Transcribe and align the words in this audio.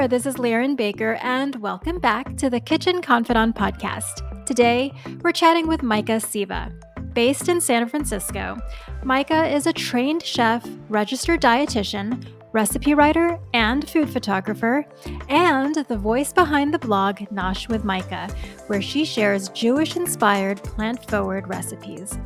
there, 0.00 0.08
this 0.08 0.24
is 0.24 0.38
Laren 0.38 0.76
Baker, 0.76 1.18
and 1.20 1.56
welcome 1.56 1.98
back 1.98 2.34
to 2.38 2.48
the 2.48 2.58
Kitchen 2.58 3.02
Confidante 3.02 3.54
podcast. 3.54 4.46
Today, 4.46 4.94
we're 5.20 5.30
chatting 5.30 5.68
with 5.68 5.82
Micah 5.82 6.20
Siva. 6.20 6.72
Based 7.12 7.50
in 7.50 7.60
San 7.60 7.86
Francisco, 7.86 8.56
Micah 9.04 9.46
is 9.54 9.66
a 9.66 9.74
trained 9.74 10.22
chef, 10.22 10.66
registered 10.88 11.42
dietitian, 11.42 12.26
recipe 12.52 12.94
writer, 12.94 13.38
and 13.52 13.86
food 13.90 14.08
photographer, 14.08 14.86
and 15.28 15.74
the 15.74 15.98
voice 15.98 16.32
behind 16.32 16.72
the 16.72 16.78
blog 16.78 17.16
Nosh 17.30 17.68
with 17.68 17.84
Micah, 17.84 18.34
where 18.68 18.80
she 18.80 19.04
shares 19.04 19.50
Jewish 19.50 19.96
inspired, 19.96 20.62
plant 20.62 21.10
forward 21.10 21.46
recipes. 21.46 22.18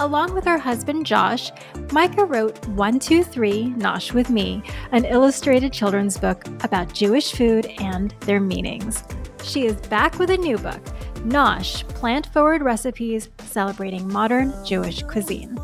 Along 0.00 0.32
with 0.32 0.44
her 0.44 0.58
husband 0.58 1.04
Josh, 1.04 1.50
Micah 1.90 2.24
wrote 2.24 2.56
123 2.68 3.74
Nosh 3.76 4.12
with 4.12 4.30
Me, 4.30 4.62
an 4.92 5.04
illustrated 5.04 5.72
children's 5.72 6.16
book 6.16 6.46
about 6.62 6.94
Jewish 6.94 7.32
food 7.32 7.66
and 7.80 8.14
their 8.20 8.38
meanings. 8.38 9.02
She 9.42 9.66
is 9.66 9.74
back 9.88 10.20
with 10.20 10.30
a 10.30 10.36
new 10.36 10.56
book, 10.56 10.84
Nosh 11.26 11.82
Plant 11.88 12.26
Forward 12.26 12.62
Recipes 12.62 13.28
Celebrating 13.40 14.06
Modern 14.06 14.54
Jewish 14.64 15.02
Cuisine. 15.02 15.58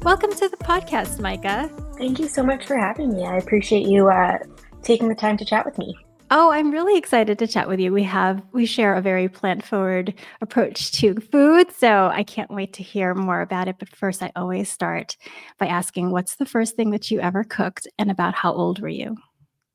Welcome 0.00 0.32
to 0.32 0.48
the 0.48 0.56
podcast, 0.56 1.20
Micah. 1.20 1.70
Thank 1.98 2.18
you 2.18 2.28
so 2.28 2.42
much 2.42 2.64
for 2.64 2.78
having 2.78 3.12
me. 3.12 3.26
I 3.26 3.36
appreciate 3.36 3.86
you 3.86 4.08
uh, 4.08 4.38
taking 4.82 5.08
the 5.08 5.14
time 5.14 5.36
to 5.36 5.44
chat 5.44 5.66
with 5.66 5.76
me. 5.76 5.94
Oh, 6.30 6.50
I'm 6.50 6.70
really 6.70 6.96
excited 6.98 7.38
to 7.38 7.46
chat 7.46 7.68
with 7.68 7.78
you. 7.78 7.92
We 7.92 8.02
have 8.04 8.42
we 8.52 8.66
share 8.66 8.94
a 8.94 9.02
very 9.02 9.28
plant 9.28 9.64
forward 9.64 10.14
approach 10.40 10.90
to 10.92 11.14
food, 11.14 11.70
so 11.72 12.08
I 12.12 12.22
can't 12.22 12.50
wait 12.50 12.72
to 12.74 12.82
hear 12.82 13.14
more 13.14 13.40
about 13.40 13.68
it. 13.68 13.76
But 13.78 13.94
first, 13.94 14.22
I 14.22 14.32
always 14.34 14.70
start 14.70 15.16
by 15.58 15.66
asking, 15.66 16.10
"What's 16.10 16.36
the 16.36 16.46
first 16.46 16.76
thing 16.76 16.90
that 16.90 17.10
you 17.10 17.20
ever 17.20 17.44
cooked, 17.44 17.86
and 17.98 18.10
about 18.10 18.34
how 18.34 18.52
old 18.52 18.80
were 18.80 18.88
you?" 18.88 19.16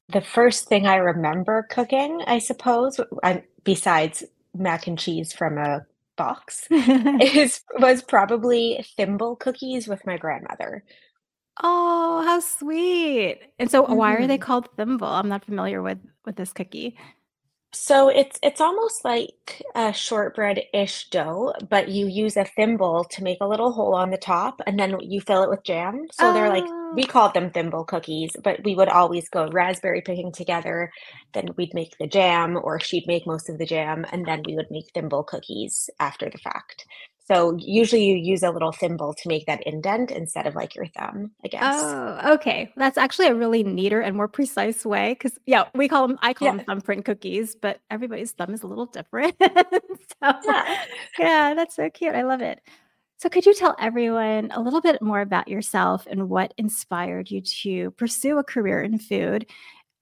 The 0.10 0.22
first 0.22 0.68
thing 0.68 0.88
I 0.88 0.96
remember 0.96 1.68
cooking, 1.70 2.24
I 2.26 2.40
suppose, 2.40 3.00
besides 3.64 4.24
mac 4.56 4.88
and 4.88 4.98
cheese 4.98 5.32
from 5.32 5.60
a 5.60 5.86
box, 6.18 6.68
is 6.72 7.62
was 7.78 8.02
probably 8.02 8.84
thimble 8.98 9.36
cookies 9.36 9.88
with 9.88 10.06
my 10.06 10.18
grandmother. 10.18 10.84
Oh, 11.62 12.24
how 12.26 12.40
sweet. 12.40 13.40
And 13.60 13.70
so 13.70 13.84
why 13.84 14.16
are 14.16 14.28
they 14.28 14.38
mm-hmm. 14.38 14.44
called 14.44 14.70
thimble? 14.78 15.08
I'm 15.08 15.30
not 15.30 15.46
familiar 15.46 15.82
with 15.82 16.00
with 16.26 16.36
this 16.36 16.54
cookie. 16.54 16.98
So 17.72 18.10
it's 18.10 18.40
it's 18.42 18.62
almost 18.62 19.06
like 19.06 19.62
a 19.76 19.94
shortbread-ish 19.94 21.10
dough, 21.10 21.54
but 21.70 21.90
you 21.90 22.08
use 22.08 22.36
a 22.36 22.46
thimble 22.46 23.04
to 23.12 23.24
make 23.24 23.38
a 23.42 23.48
little 23.48 23.72
hole 23.72 23.94
on 23.94 24.10
the 24.10 24.18
top, 24.18 24.60
and 24.66 24.80
then 24.80 25.00
you 25.02 25.22
fill 25.22 25.44
it 25.44 25.50
with 25.52 25.64
jam. 25.64 26.08
So 26.12 26.34
they're 26.34 26.50
like 26.50 26.66
we 26.96 27.04
oh. 27.04 27.08
called 27.08 27.36
them 27.36 27.52
thimble 27.52 27.84
cookies, 27.84 28.32
but 28.44 28.64
we 28.64 28.74
would 28.74 28.90
always 28.90 29.30
go 29.30 29.50
raspberry 29.50 30.02
picking 30.02 30.32
together. 30.32 30.92
Then 31.34 31.50
we'd 31.58 31.76
make 31.76 31.96
the 32.00 32.08
jam, 32.08 32.58
or 32.62 32.80
she'd 32.80 33.06
make 33.06 33.28
most 33.28 33.50
of 33.50 33.60
the 33.60 33.68
jam, 33.68 34.04
and 34.12 34.26
then 34.26 34.42
we 34.46 34.56
would 34.56 34.72
make 34.72 34.92
thimble 34.94 35.24
cookies 35.24 35.92
after 36.00 36.28
the 36.28 36.40
fact. 36.40 36.86
So 37.30 37.56
usually 37.60 38.06
you 38.06 38.16
use 38.16 38.42
a 38.42 38.50
little 38.50 38.72
thimble 38.72 39.14
to 39.14 39.28
make 39.28 39.46
that 39.46 39.62
indent 39.68 40.10
instead 40.10 40.48
of 40.48 40.56
like 40.56 40.74
your 40.74 40.88
thumb, 40.88 41.32
I 41.44 41.48
guess. 41.48 41.76
Oh, 41.78 42.34
okay. 42.34 42.74
That's 42.76 42.98
actually 42.98 43.28
a 43.28 43.36
really 43.36 43.64
neater 43.64 44.02
and 44.02 44.16
more 44.16 44.28
precise 44.28 44.84
way. 44.84 45.14
Cause 45.14 45.38
yeah, 45.46 45.66
we 45.76 45.88
call 45.88 46.08
them, 46.08 46.18
I 46.24 46.34
call 46.34 46.48
yeah. 46.48 46.56
them 46.56 46.66
thumbprint 46.66 47.06
cookies, 47.06 47.56
but 47.56 47.82
everybody's 47.92 48.32
thumb 48.32 48.52
is 48.52 48.64
a 48.64 48.68
little 48.68 48.88
different. 48.88 49.36
so 49.42 50.34
yeah. 50.44 50.86
yeah, 51.20 51.54
that's 51.54 51.76
so 51.76 51.88
cute. 51.92 52.16
I 52.16 52.24
love 52.24 52.42
it. 52.42 52.62
So 53.18 53.30
could 53.30 53.46
you 53.46 53.54
tell 53.54 53.76
everyone 53.80 54.50
a 54.52 54.62
little 54.62 54.82
bit 54.82 55.00
more 55.00 55.22
about 55.22 55.48
yourself 55.48 56.08
and 56.10 56.30
what 56.30 56.54
inspired 56.58 57.30
you 57.30 57.42
to 57.42 57.92
pursue 57.92 58.40
a 58.40 58.44
career 58.44 58.82
in 58.82 58.98
food 58.98 59.46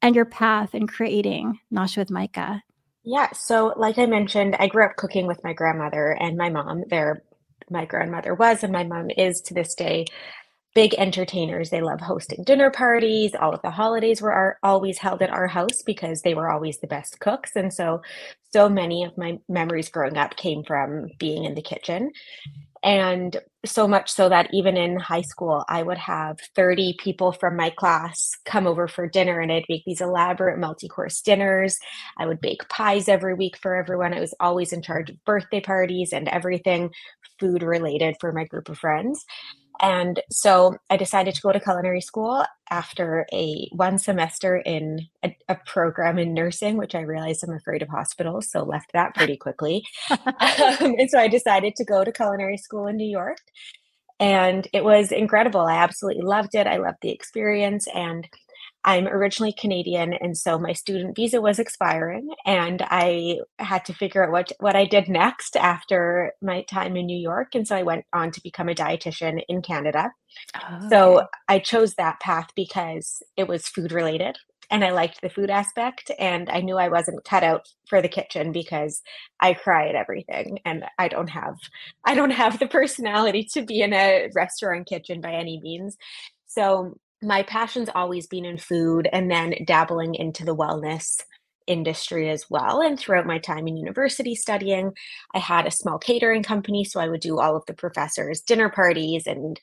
and 0.02 0.16
your 0.16 0.26
path 0.26 0.74
in 0.74 0.88
creating 0.88 1.60
Nosh 1.74 1.98
with 1.98 2.10
Micah? 2.10 2.64
Yeah, 3.10 3.32
so 3.34 3.74
like 3.78 3.98
I 4.00 4.06
mentioned, 4.06 4.58
I 4.60 4.68
grew 4.68 4.86
up 4.86 4.98
cooking 4.98 5.28
with 5.28 5.44
my 5.44 5.54
grandmother 5.54 6.12
and 6.12 6.38
my 6.38 6.50
mom. 6.50 6.84
There, 6.90 7.24
my 7.70 7.86
grandmother 7.86 8.36
was, 8.36 8.64
and 8.64 8.74
my 8.74 8.84
mom 8.84 9.12
is 9.18 9.40
to 9.44 9.56
this 9.56 9.76
day, 9.76 10.08
big 10.76 10.94
entertainers. 10.96 11.70
They 11.70 11.82
love 11.82 12.02
hosting 12.02 12.44
dinner 12.44 12.72
parties. 12.72 13.34
All 13.40 13.54
of 13.54 13.62
the 13.64 13.72
holidays 13.72 14.22
were 14.22 14.34
our, 14.34 14.60
always 14.64 15.00
held 15.00 15.22
at 15.22 15.32
our 15.32 15.48
house 15.48 15.84
because 15.86 16.22
they 16.24 16.34
were 16.36 16.52
always 16.52 16.80
the 16.80 16.88
best 16.88 17.20
cooks. 17.22 17.56
And 17.56 17.74
so, 17.74 18.02
so 18.54 18.70
many 18.70 19.06
of 19.06 19.18
my 19.18 19.40
memories 19.50 19.90
growing 19.90 20.18
up 20.18 20.38
came 20.38 20.64
from 20.64 21.08
being 21.20 21.46
in 21.46 21.56
the 21.56 21.64
kitchen. 21.64 22.12
And 22.84 23.38
so 23.66 23.88
much 23.88 24.10
so 24.10 24.30
that 24.30 24.50
even 24.54 24.78
in 24.78 25.00
high 25.00 25.22
school, 25.22 25.66
I 25.68 25.84
would 25.84 25.98
have 25.98 26.40
30 26.56 26.96
people 27.00 27.32
from 27.32 27.56
my 27.56 27.70
class 27.70 28.32
come 28.46 28.68
over 28.68 28.88
for 28.88 29.08
dinner 29.08 29.40
and 29.40 29.52
I'd 29.52 29.66
make 29.68 29.84
these 29.86 30.02
elaborate 30.02 30.60
multi 30.60 30.88
course 30.88 31.22
dinners. 31.22 31.78
I 32.18 32.26
would 32.26 32.40
bake 32.40 32.70
pies 32.70 33.10
every 33.10 33.34
week 33.34 33.58
for 33.58 33.76
everyone. 33.76 34.14
I 34.14 34.20
was 34.20 34.34
always 34.40 34.74
in 34.74 34.82
charge 34.82 35.10
of 35.10 35.24
birthday 35.26 35.60
parties 35.62 36.14
and 36.14 36.28
everything 36.28 36.92
food 37.40 37.64
related 37.64 38.16
for 38.20 38.32
my 38.32 38.46
group 38.46 38.70
of 38.70 38.78
friends. 38.78 39.26
And 39.80 40.22
so 40.30 40.78
I 40.90 40.98
decided 40.98 41.36
to 41.36 41.42
go 41.42 41.52
to 41.52 41.60
culinary 41.60 42.02
school 42.02 42.44
after 42.70 43.26
a 43.32 43.70
one 43.72 43.98
semester 43.98 44.58
in 44.58 45.08
a, 45.24 45.36
a, 45.48 45.56
program 45.66 46.18
in 46.18 46.34
nursing, 46.34 46.78
which 46.78 46.96
I 46.96 47.02
realized 47.02 47.44
I'm 47.44 47.56
afraid 47.56 47.82
of 47.82 47.90
hospitals, 47.90 48.50
so 48.50 48.64
left 48.64 48.92
that 48.94 49.16
pretty 49.16 49.38
quickly. 49.38 49.86
um, 50.10 50.18
and 50.40 51.10
so 51.10 51.20
I 51.20 51.28
decided 51.28 51.76
to 51.76 51.86
go 51.86 52.04
to 52.04 52.12
culinary 52.12 52.58
school 52.58 52.88
in 52.88 52.98
New 52.98 53.10
York. 53.10 53.38
And 54.20 54.68
it 54.74 54.84
was 54.84 55.12
incredible. 55.12 55.62
I 55.62 55.76
absolutely 55.76 56.24
loved 56.24 56.56
it. 56.56 56.66
I 56.66 56.78
loved 56.78 56.98
the 57.02 57.12
experience. 57.12 57.88
And 57.94 58.28
I'm 58.88 59.06
originally 59.06 59.52
Canadian, 59.52 60.14
and 60.14 60.38
so 60.38 60.58
my 60.58 60.72
student 60.72 61.14
visa 61.14 61.42
was 61.42 61.60
expiring, 61.60 62.30
and 62.46 62.82
I 62.84 63.40
had 63.60 63.84
to 63.86 63.94
figure 63.94 64.24
out 64.24 64.32
what 64.32 64.54
what 64.62 64.78
I 64.78 64.86
did 64.86 65.10
next 65.10 65.58
after 65.58 66.32
my 66.42 66.62
time 66.62 66.96
in 66.96 67.06
New 67.06 67.18
York. 67.18 67.54
And 67.54 67.68
so 67.68 67.76
I 67.76 67.84
went 67.84 68.06
on 68.14 68.32
to 68.32 68.42
become 68.42 68.70
a 68.70 68.74
dietitian 68.74 69.44
in 69.50 69.62
Canada. 69.62 70.14
Oh, 70.56 70.90
so 70.90 71.18
okay. 71.18 71.28
I 71.50 71.60
chose 71.60 71.96
that 71.96 72.22
path 72.22 72.48
because 72.56 73.22
it 73.36 73.50
was 73.50 73.68
food 73.68 73.92
related, 73.92 74.38
and 74.72 74.86
I 74.86 74.92
liked 74.92 75.20
the 75.20 75.30
food 75.30 75.50
aspect, 75.50 76.10
and 76.18 76.50
I 76.50 76.62
knew 76.62 76.78
I 76.78 76.88
wasn't 76.88 77.26
cut 77.26 77.44
out 77.44 77.68
for 77.90 78.02
the 78.02 78.08
kitchen 78.08 78.54
because 78.54 79.02
I 79.42 79.54
cry 79.54 79.90
at 79.90 79.96
everything, 79.96 80.60
and 80.64 80.86
I 80.98 81.10
don't 81.10 81.30
have 81.32 81.58
I 82.06 82.16
don't 82.16 82.32
have 82.32 82.58
the 82.58 82.68
personality 82.80 83.50
to 83.52 83.64
be 83.64 83.82
in 83.82 83.92
a 83.92 84.30
restaurant 84.34 84.88
kitchen 84.88 85.20
by 85.20 85.34
any 85.34 85.60
means. 85.62 85.98
So 86.46 86.96
my 87.22 87.44
passion's 87.44 87.90
always 87.94 88.28
been 88.28 88.46
in 88.46 88.58
food 88.58 89.08
and 89.12 89.30
then 89.30 89.56
dabbling 89.66 90.16
into 90.16 90.46
the 90.46 90.56
wellness 90.56 91.22
industry 91.68 92.30
as 92.30 92.50
well. 92.50 92.82
And 92.82 92.98
throughout 92.98 93.28
my 93.28 93.40
time 93.40 93.68
in 93.68 93.76
university 93.78 94.36
studying, 94.36 94.94
I 95.36 95.40
had 95.40 95.68
a 95.68 95.72
small 95.72 95.98
catering 95.98 96.44
company. 96.44 96.84
So 96.84 97.00
I 97.00 97.10
would 97.10 97.20
do 97.20 97.40
all 97.40 97.56
of 97.56 97.66
the 97.66 97.74
professors' 97.74 98.42
dinner 98.42 98.70
parties 98.70 99.28
and 99.28 99.60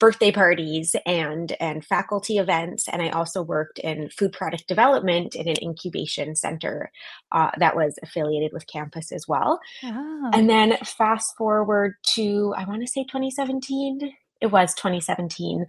birthday 0.00 0.32
parties 0.32 0.96
and 1.06 1.56
and 1.60 1.84
faculty 1.84 2.36
events 2.38 2.88
and 2.88 3.00
i 3.00 3.08
also 3.10 3.40
worked 3.40 3.78
in 3.78 4.10
food 4.10 4.32
product 4.32 4.66
development 4.66 5.36
in 5.36 5.48
an 5.48 5.54
incubation 5.62 6.34
center 6.34 6.90
uh, 7.32 7.50
that 7.58 7.76
was 7.76 7.96
affiliated 8.02 8.52
with 8.52 8.66
campus 8.66 9.12
as 9.12 9.28
well 9.28 9.60
oh. 9.84 10.30
and 10.34 10.50
then 10.50 10.76
fast 10.84 11.36
forward 11.36 11.94
to 12.02 12.52
i 12.56 12.64
want 12.64 12.82
to 12.82 12.88
say 12.88 13.04
2017 13.04 14.12
it 14.40 14.48
was 14.48 14.74
2017 14.74 15.64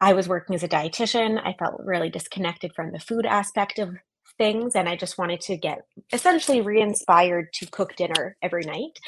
I 0.00 0.12
was 0.12 0.28
working 0.28 0.54
as 0.54 0.62
a 0.62 0.68
dietitian. 0.68 1.40
I 1.44 1.54
felt 1.58 1.80
really 1.84 2.10
disconnected 2.10 2.72
from 2.74 2.92
the 2.92 3.00
food 3.00 3.26
aspect 3.26 3.78
of 3.78 3.96
things 4.36 4.76
and 4.76 4.88
I 4.88 4.96
just 4.96 5.18
wanted 5.18 5.40
to 5.42 5.56
get 5.56 5.80
essentially 6.12 6.60
re-inspired 6.60 7.52
to 7.54 7.66
cook 7.66 7.96
dinner 7.96 8.36
every 8.42 8.62
night. 8.62 8.98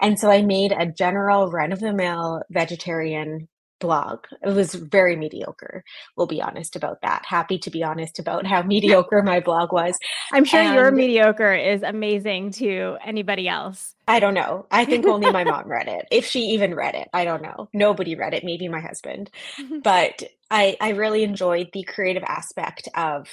And 0.00 0.18
so 0.18 0.30
I 0.30 0.42
made 0.42 0.72
a 0.72 0.86
general 0.86 1.50
run 1.50 1.72
of 1.72 1.80
the 1.80 1.92
mill 1.92 2.42
vegetarian 2.50 3.48
blog. 3.78 4.20
It 4.42 4.54
was 4.54 4.74
very 4.74 5.16
mediocre. 5.16 5.84
We'll 6.16 6.26
be 6.26 6.42
honest 6.42 6.76
about 6.76 7.02
that. 7.02 7.24
Happy 7.26 7.58
to 7.58 7.70
be 7.70 7.82
honest 7.82 8.18
about 8.18 8.46
how 8.46 8.62
mediocre 8.66 9.22
my 9.22 9.40
blog 9.40 9.72
was. 9.72 9.98
I'm 10.32 10.44
sure 10.44 10.60
and 10.60 10.74
your 10.74 10.90
mediocre 10.90 11.54
is 11.54 11.82
amazing 11.82 12.52
to 12.52 12.96
anybody 13.04 13.48
else. 13.48 13.94
I 14.08 14.20
don't 14.20 14.34
know. 14.34 14.66
I 14.70 14.84
think 14.84 15.06
only 15.06 15.30
my 15.30 15.44
mom 15.44 15.68
read 15.68 15.88
it. 15.88 16.06
If 16.10 16.26
she 16.26 16.40
even 16.40 16.74
read 16.74 16.94
it, 16.94 17.08
I 17.12 17.24
don't 17.24 17.42
know. 17.42 17.68
Nobody 17.72 18.14
read 18.14 18.34
it, 18.34 18.44
maybe 18.44 18.68
my 18.68 18.80
husband. 18.80 19.30
But 19.82 20.22
I 20.50 20.76
I 20.80 20.90
really 20.90 21.22
enjoyed 21.22 21.68
the 21.72 21.84
creative 21.84 22.24
aspect 22.24 22.88
of 22.94 23.28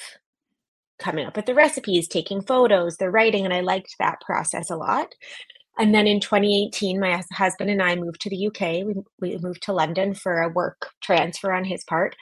coming 0.99 1.25
up 1.25 1.35
with 1.35 1.45
the 1.45 1.53
recipes, 1.53 2.07
taking 2.07 2.41
photos, 2.41 2.97
the 2.97 3.09
writing 3.09 3.45
and 3.45 3.53
I 3.53 3.61
liked 3.61 3.95
that 3.99 4.21
process 4.21 4.69
a 4.69 4.75
lot. 4.75 5.13
And 5.77 5.93
then 5.93 6.05
in 6.05 6.19
2018, 6.19 6.99
my 6.99 7.21
husband 7.31 7.69
and 7.69 7.81
I 7.81 7.95
moved 7.95 8.21
to 8.21 8.29
the 8.29 8.47
UK. 8.47 8.85
We, 8.85 8.95
we 9.19 9.37
moved 9.39 9.63
to 9.63 9.73
London 9.73 10.13
for 10.13 10.41
a 10.41 10.49
work 10.49 10.89
transfer 11.01 11.51
on 11.51 11.65
his 11.65 11.83
part. 11.83 12.15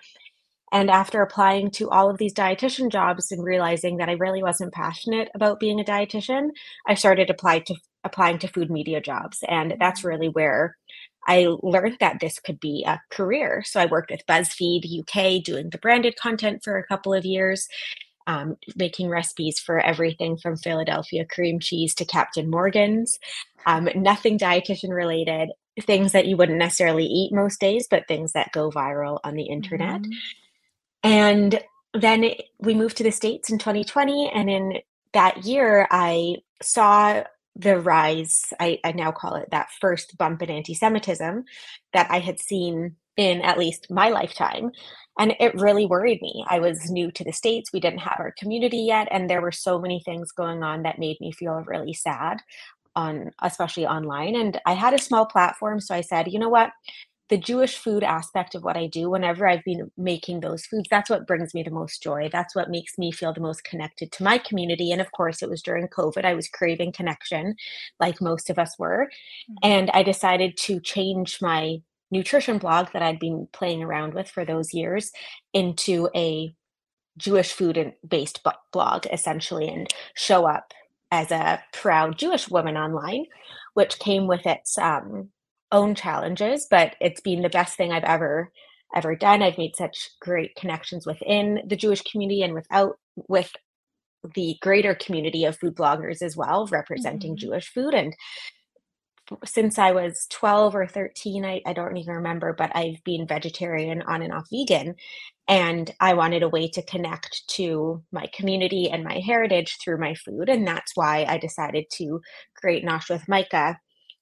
And 0.72 0.90
after 0.90 1.22
applying 1.22 1.70
to 1.72 1.90
all 1.90 2.10
of 2.10 2.18
these 2.18 2.34
dietitian 2.34 2.90
jobs 2.90 3.32
and 3.32 3.44
realizing 3.44 3.98
that 3.98 4.08
I 4.08 4.14
really 4.14 4.42
wasn't 4.42 4.74
passionate 4.74 5.30
about 5.36 5.60
being 5.60 5.82
a 5.82 5.84
dietitian, 5.84 6.52
I 6.88 6.94
started 6.94 7.30
apply 7.30 7.60
to 7.60 7.76
applying 8.04 8.40
to 8.40 8.48
food 8.48 8.72
media 8.72 9.02
jobs. 9.02 9.44
And 9.48 9.76
that's 9.80 10.00
mm-hmm. 10.00 10.08
really 10.08 10.28
where 10.30 10.78
I 11.28 11.48
learned 11.62 11.98
that 12.00 12.20
this 12.20 12.40
could 12.40 12.60
be 12.60 12.84
a 12.88 13.02
career. 13.12 13.64
So 13.66 13.80
I 13.80 13.86
worked 13.86 14.12
with 14.12 14.26
BuzzFeed 14.28 15.02
UK 15.02 15.44
doing 15.44 15.70
the 15.70 15.78
branded 15.78 16.16
content 16.16 16.64
for 16.64 16.78
a 16.78 16.88
couple 16.88 17.14
of 17.14 17.26
years. 17.26 17.68
Um, 18.28 18.58
making 18.76 19.10
recipes 19.10 19.60
for 19.60 19.80
everything 19.80 20.38
from 20.38 20.58
Philadelphia 20.58 21.26
cream 21.26 21.60
cheese 21.60 21.94
to 21.96 22.06
Captain 22.06 22.50
Morgan's. 22.50 23.20
Um, 23.66 23.90
nothing 23.96 24.38
dietitian 24.38 24.90
related, 24.90 25.50
things 25.82 26.12
that 26.12 26.26
you 26.26 26.38
wouldn't 26.38 26.58
necessarily 26.58 27.06
eat 27.06 27.34
most 27.34 27.60
days, 27.60 27.88
but 27.90 28.08
things 28.08 28.34
that 28.34 28.52
go 28.52 28.72
viral 28.72 29.20
on 29.24 29.36
the 29.36 29.46
internet. 29.46 30.02
Mm-hmm. 30.02 30.12
And 31.04 31.60
then 31.94 32.32
we 32.60 32.74
moved 32.74 32.98
to 32.98 33.04
the 33.04 33.12
States 33.12 33.50
in 33.50 33.58
2020. 33.58 34.30
And 34.34 34.50
in 34.50 34.80
that 35.14 35.46
year, 35.46 35.88
I 35.92 36.38
saw 36.62 37.24
the 37.56 37.80
rise, 37.80 38.54
I, 38.60 38.80
I 38.84 38.94
now 38.94 39.12
call 39.12 39.36
it 39.36 39.50
that 39.52 39.70
first 39.80 40.18
bump 40.18 40.42
in 40.42 40.50
anti 40.50 40.74
Semitism 40.74 41.44
that 41.94 42.10
I 42.10 42.20
had 42.20 42.40
seen 42.40 42.96
in 43.18 43.42
at 43.42 43.60
least 43.60 43.88
my 43.90 44.10
lifetime. 44.10 44.72
And 45.20 45.36
it 45.40 45.54
really 45.56 45.86
worried 45.86 46.22
me. 46.22 46.46
I 46.48 46.60
was 46.60 46.90
new 46.90 47.12
to 47.12 47.24
the 47.24 47.34
States. 47.34 47.72
We 47.74 47.80
didn't 47.80 48.00
have 48.00 48.18
our 48.20 48.34
community 48.38 48.78
yet. 48.78 49.08
And 49.12 49.30
there 49.30 49.42
were 49.42 49.52
so 49.52 49.80
many 49.80 50.02
things 50.04 50.32
going 50.32 50.64
on 50.64 50.84
that 50.84 51.00
made 51.00 51.18
me 51.20 51.32
feel 51.32 51.64
really 51.68 51.94
sad 51.94 52.38
on 52.94 53.32
especially 53.42 53.88
online 53.88 54.36
and 54.36 54.60
i 54.66 54.74
had 54.74 54.94
a 54.94 55.00
small 55.00 55.26
platform 55.26 55.80
so 55.80 55.96
i 55.96 56.02
said 56.02 56.30
you 56.30 56.38
know 56.38 56.50
what 56.50 56.72
the 57.32 57.38
Jewish 57.38 57.78
food 57.78 58.04
aspect 58.04 58.56
of 58.56 58.64
what 58.66 58.76
I 58.76 58.88
do, 58.88 59.10
whenever 59.10 59.48
I've 59.48 59.64
been 59.64 59.90
making 59.98 60.42
those 60.42 60.66
foods, 60.66 60.90
that's 60.92 61.10
what 61.10 61.26
brings 61.26 61.54
me 61.54 61.64
the 61.64 61.72
most 61.72 62.04
joy. 62.04 62.28
That's 62.30 62.54
what 62.54 62.70
makes 62.70 62.98
me 62.98 63.10
feel 63.10 63.32
the 63.32 63.40
most 63.40 63.64
connected 63.64 64.12
to 64.12 64.24
my 64.24 64.38
community. 64.38 64.92
And 64.92 65.00
of 65.00 65.14
course, 65.14 65.42
it 65.42 65.50
was 65.50 65.62
during 65.62 65.88
COVID, 65.88 66.26
I 66.26 66.34
was 66.34 66.50
craving 66.50 66.92
connection, 66.92 67.56
like 68.02 68.20
most 68.20 68.50
of 68.50 68.60
us 68.60 68.78
were. 68.78 69.10
Mm-hmm. 69.50 69.54
And 69.64 69.90
I 69.92 70.04
decided 70.04 70.58
to 70.58 70.82
change 70.82 71.38
my 71.42 71.78
nutrition 72.12 72.58
blog 72.58 72.88
that 72.94 73.02
I'd 73.02 73.20
been 73.20 73.48
playing 73.54 73.82
around 73.82 74.14
with 74.14 74.30
for 74.30 74.46
those 74.46 74.74
years 74.74 75.12
into 75.54 76.10
a 76.16 76.54
Jewish 77.18 77.52
food 77.52 77.94
based 78.08 78.46
blog, 78.72 79.06
essentially, 79.12 79.68
and 79.68 79.88
show 80.16 80.46
up 80.48 80.74
as 81.12 81.32
a 81.32 81.62
proud 81.74 82.18
Jewish 82.18 82.50
woman 82.50 82.78
online, 82.78 83.26
which 83.74 84.00
came 84.00 84.28
with 84.28 84.46
its 84.46 84.78
um, 84.78 85.30
own 85.72 85.96
challenges, 85.96 86.68
but 86.70 86.96
it's 87.02 87.22
been 87.22 87.42
the 87.42 87.50
best 87.50 87.76
thing 87.76 87.92
I've 87.92 88.04
ever 88.04 88.52
ever 88.94 89.16
done. 89.16 89.42
I've 89.42 89.58
made 89.58 89.76
such 89.76 90.10
great 90.20 90.56
connections 90.56 91.06
within 91.06 91.62
the 91.66 91.78
Jewish 91.78 92.02
community 92.02 92.42
and 92.42 92.54
without 92.54 92.98
with 93.16 93.52
the 94.36 94.58
greater 94.62 94.94
community 94.96 95.46
of 95.46 95.58
food 95.58 95.76
bloggers 95.76 96.22
as 96.22 96.36
well, 96.36 96.68
representing 96.68 97.32
mm-hmm. 97.32 97.48
Jewish 97.48 97.70
food. 97.70 97.94
And 97.94 98.14
since 99.46 99.80
I 99.80 99.92
was 99.92 100.28
12 100.30 100.76
or 100.76 100.88
13, 100.88 101.46
I, 101.46 101.62
I 101.66 101.74
don't 101.74 101.98
even 101.98 102.16
remember, 102.16 102.54
but 102.54 102.76
I've 102.76 103.04
been 103.04 103.28
vegetarian 103.28 104.02
on 104.04 104.22
and 104.22 104.34
off 104.34 104.48
vegan. 104.52 104.96
And 105.48 105.94
I 106.00 106.14
wanted 106.14 106.44
a 106.44 106.50
way 106.50 106.70
to 106.70 106.82
connect 106.84 107.48
to 107.56 108.02
my 108.12 108.28
community 108.34 108.90
and 108.90 109.04
my 109.04 109.20
heritage 109.20 109.78
through 109.84 109.98
my 110.00 110.16
food. 110.16 110.50
And 110.50 110.68
that's 110.68 110.96
why 110.96 111.26
I 111.28 111.38
decided 111.38 111.86
to 111.94 112.22
create 112.56 112.86
Nosh 112.86 113.10
with 113.10 113.28
Micah 113.28 113.78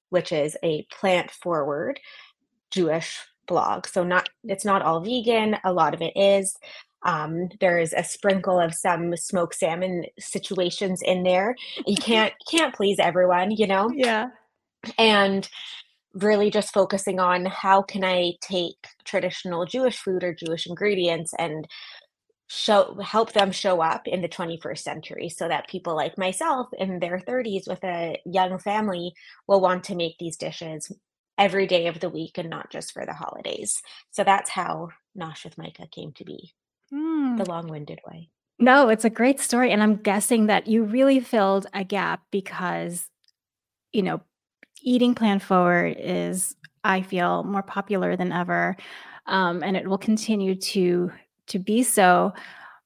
which 0.10 0.32
is 0.32 0.58
a 0.64 0.86
plant 0.92 1.32
forward 1.32 2.00
Jewish 2.72 3.20
blog. 3.48 3.88
So 3.88 4.04
not 4.04 4.30
it's 4.44 4.66
not 4.66 4.82
all 4.82 5.02
vegan, 5.02 5.58
a 5.64 5.74
lot 5.74 5.94
of 5.94 6.02
it 6.02 6.14
is. 6.16 6.58
Um, 7.04 7.48
there 7.62 7.80
is 7.80 7.94
a 7.94 8.04
sprinkle 8.04 8.60
of 8.60 8.76
some 8.76 9.16
smoked 9.16 9.56
salmon 9.56 10.06
situations 10.20 11.02
in 11.02 11.24
there. 11.24 11.56
You 11.88 11.96
can't 11.96 12.34
can't 12.50 12.76
please 12.76 13.00
everyone, 13.00 13.52
you 13.52 13.68
know? 13.68 13.90
Yeah. 13.94 14.30
And 14.98 15.48
really 16.14 16.50
just 16.50 16.74
focusing 16.74 17.20
on 17.20 17.46
how 17.46 17.82
can 17.82 18.04
I 18.04 18.34
take 18.42 18.78
traditional 19.04 19.66
Jewish 19.66 19.98
food 19.98 20.24
or 20.24 20.34
Jewish 20.34 20.68
ingredients 20.68 21.34
and 21.38 21.68
show 22.48 22.98
help 23.00 23.34
them 23.34 23.52
show 23.52 23.80
up 23.80 24.08
in 24.08 24.22
the 24.22 24.28
21st 24.28 24.80
century 24.80 25.30
so 25.30 25.48
that 25.48 25.70
people 25.70 25.96
like 25.96 26.18
myself 26.18 26.68
in 26.80 27.00
their 27.00 27.20
30s 27.20 27.68
with 27.68 27.84
a 27.84 28.20
young 28.26 28.58
family 28.58 29.14
will 29.48 29.62
want 29.62 29.84
to 29.84 29.96
make 29.96 30.18
these 30.18 30.36
dishes 30.36 30.92
every 31.38 31.68
day 31.68 31.86
of 31.86 32.00
the 32.00 32.10
week 32.10 32.38
and 32.40 32.50
not 32.50 32.72
just 32.72 32.92
for 32.92 33.06
the 33.06 33.14
holidays. 33.14 33.82
So 34.10 34.24
that's 34.24 34.50
how 34.50 34.90
nosh 35.18 35.44
with 35.44 35.58
micah 35.58 35.88
came 35.92 36.12
to 36.14 36.26
be. 36.26 36.54
Mm. 36.92 37.38
the 37.38 37.46
long-winded 37.46 38.00
way. 38.08 38.30
No 38.58 38.90
it's 38.90 39.06
a 39.06 39.12
great 39.12 39.40
story 39.40 39.72
and 39.72 39.84
i'm 39.84 39.98
guessing 39.98 40.48
that 40.48 40.66
you 40.66 40.84
really 40.84 41.20
filled 41.20 41.68
a 41.72 41.84
gap 41.84 42.24
because 42.32 43.08
you 43.94 44.02
know 44.02 44.22
eating 44.82 45.14
plant 45.16 45.42
forward 45.42 45.96
is 46.00 46.56
i 46.84 47.02
feel 47.02 47.44
more 47.44 47.64
popular 47.64 48.16
than 48.16 48.32
ever 48.32 48.76
um, 49.30 49.64
and 49.64 49.78
it 49.78 49.88
will 49.88 49.98
continue 49.98 50.56
to 50.56 51.12
to 51.50 51.60
be 51.60 51.84
so. 51.84 52.34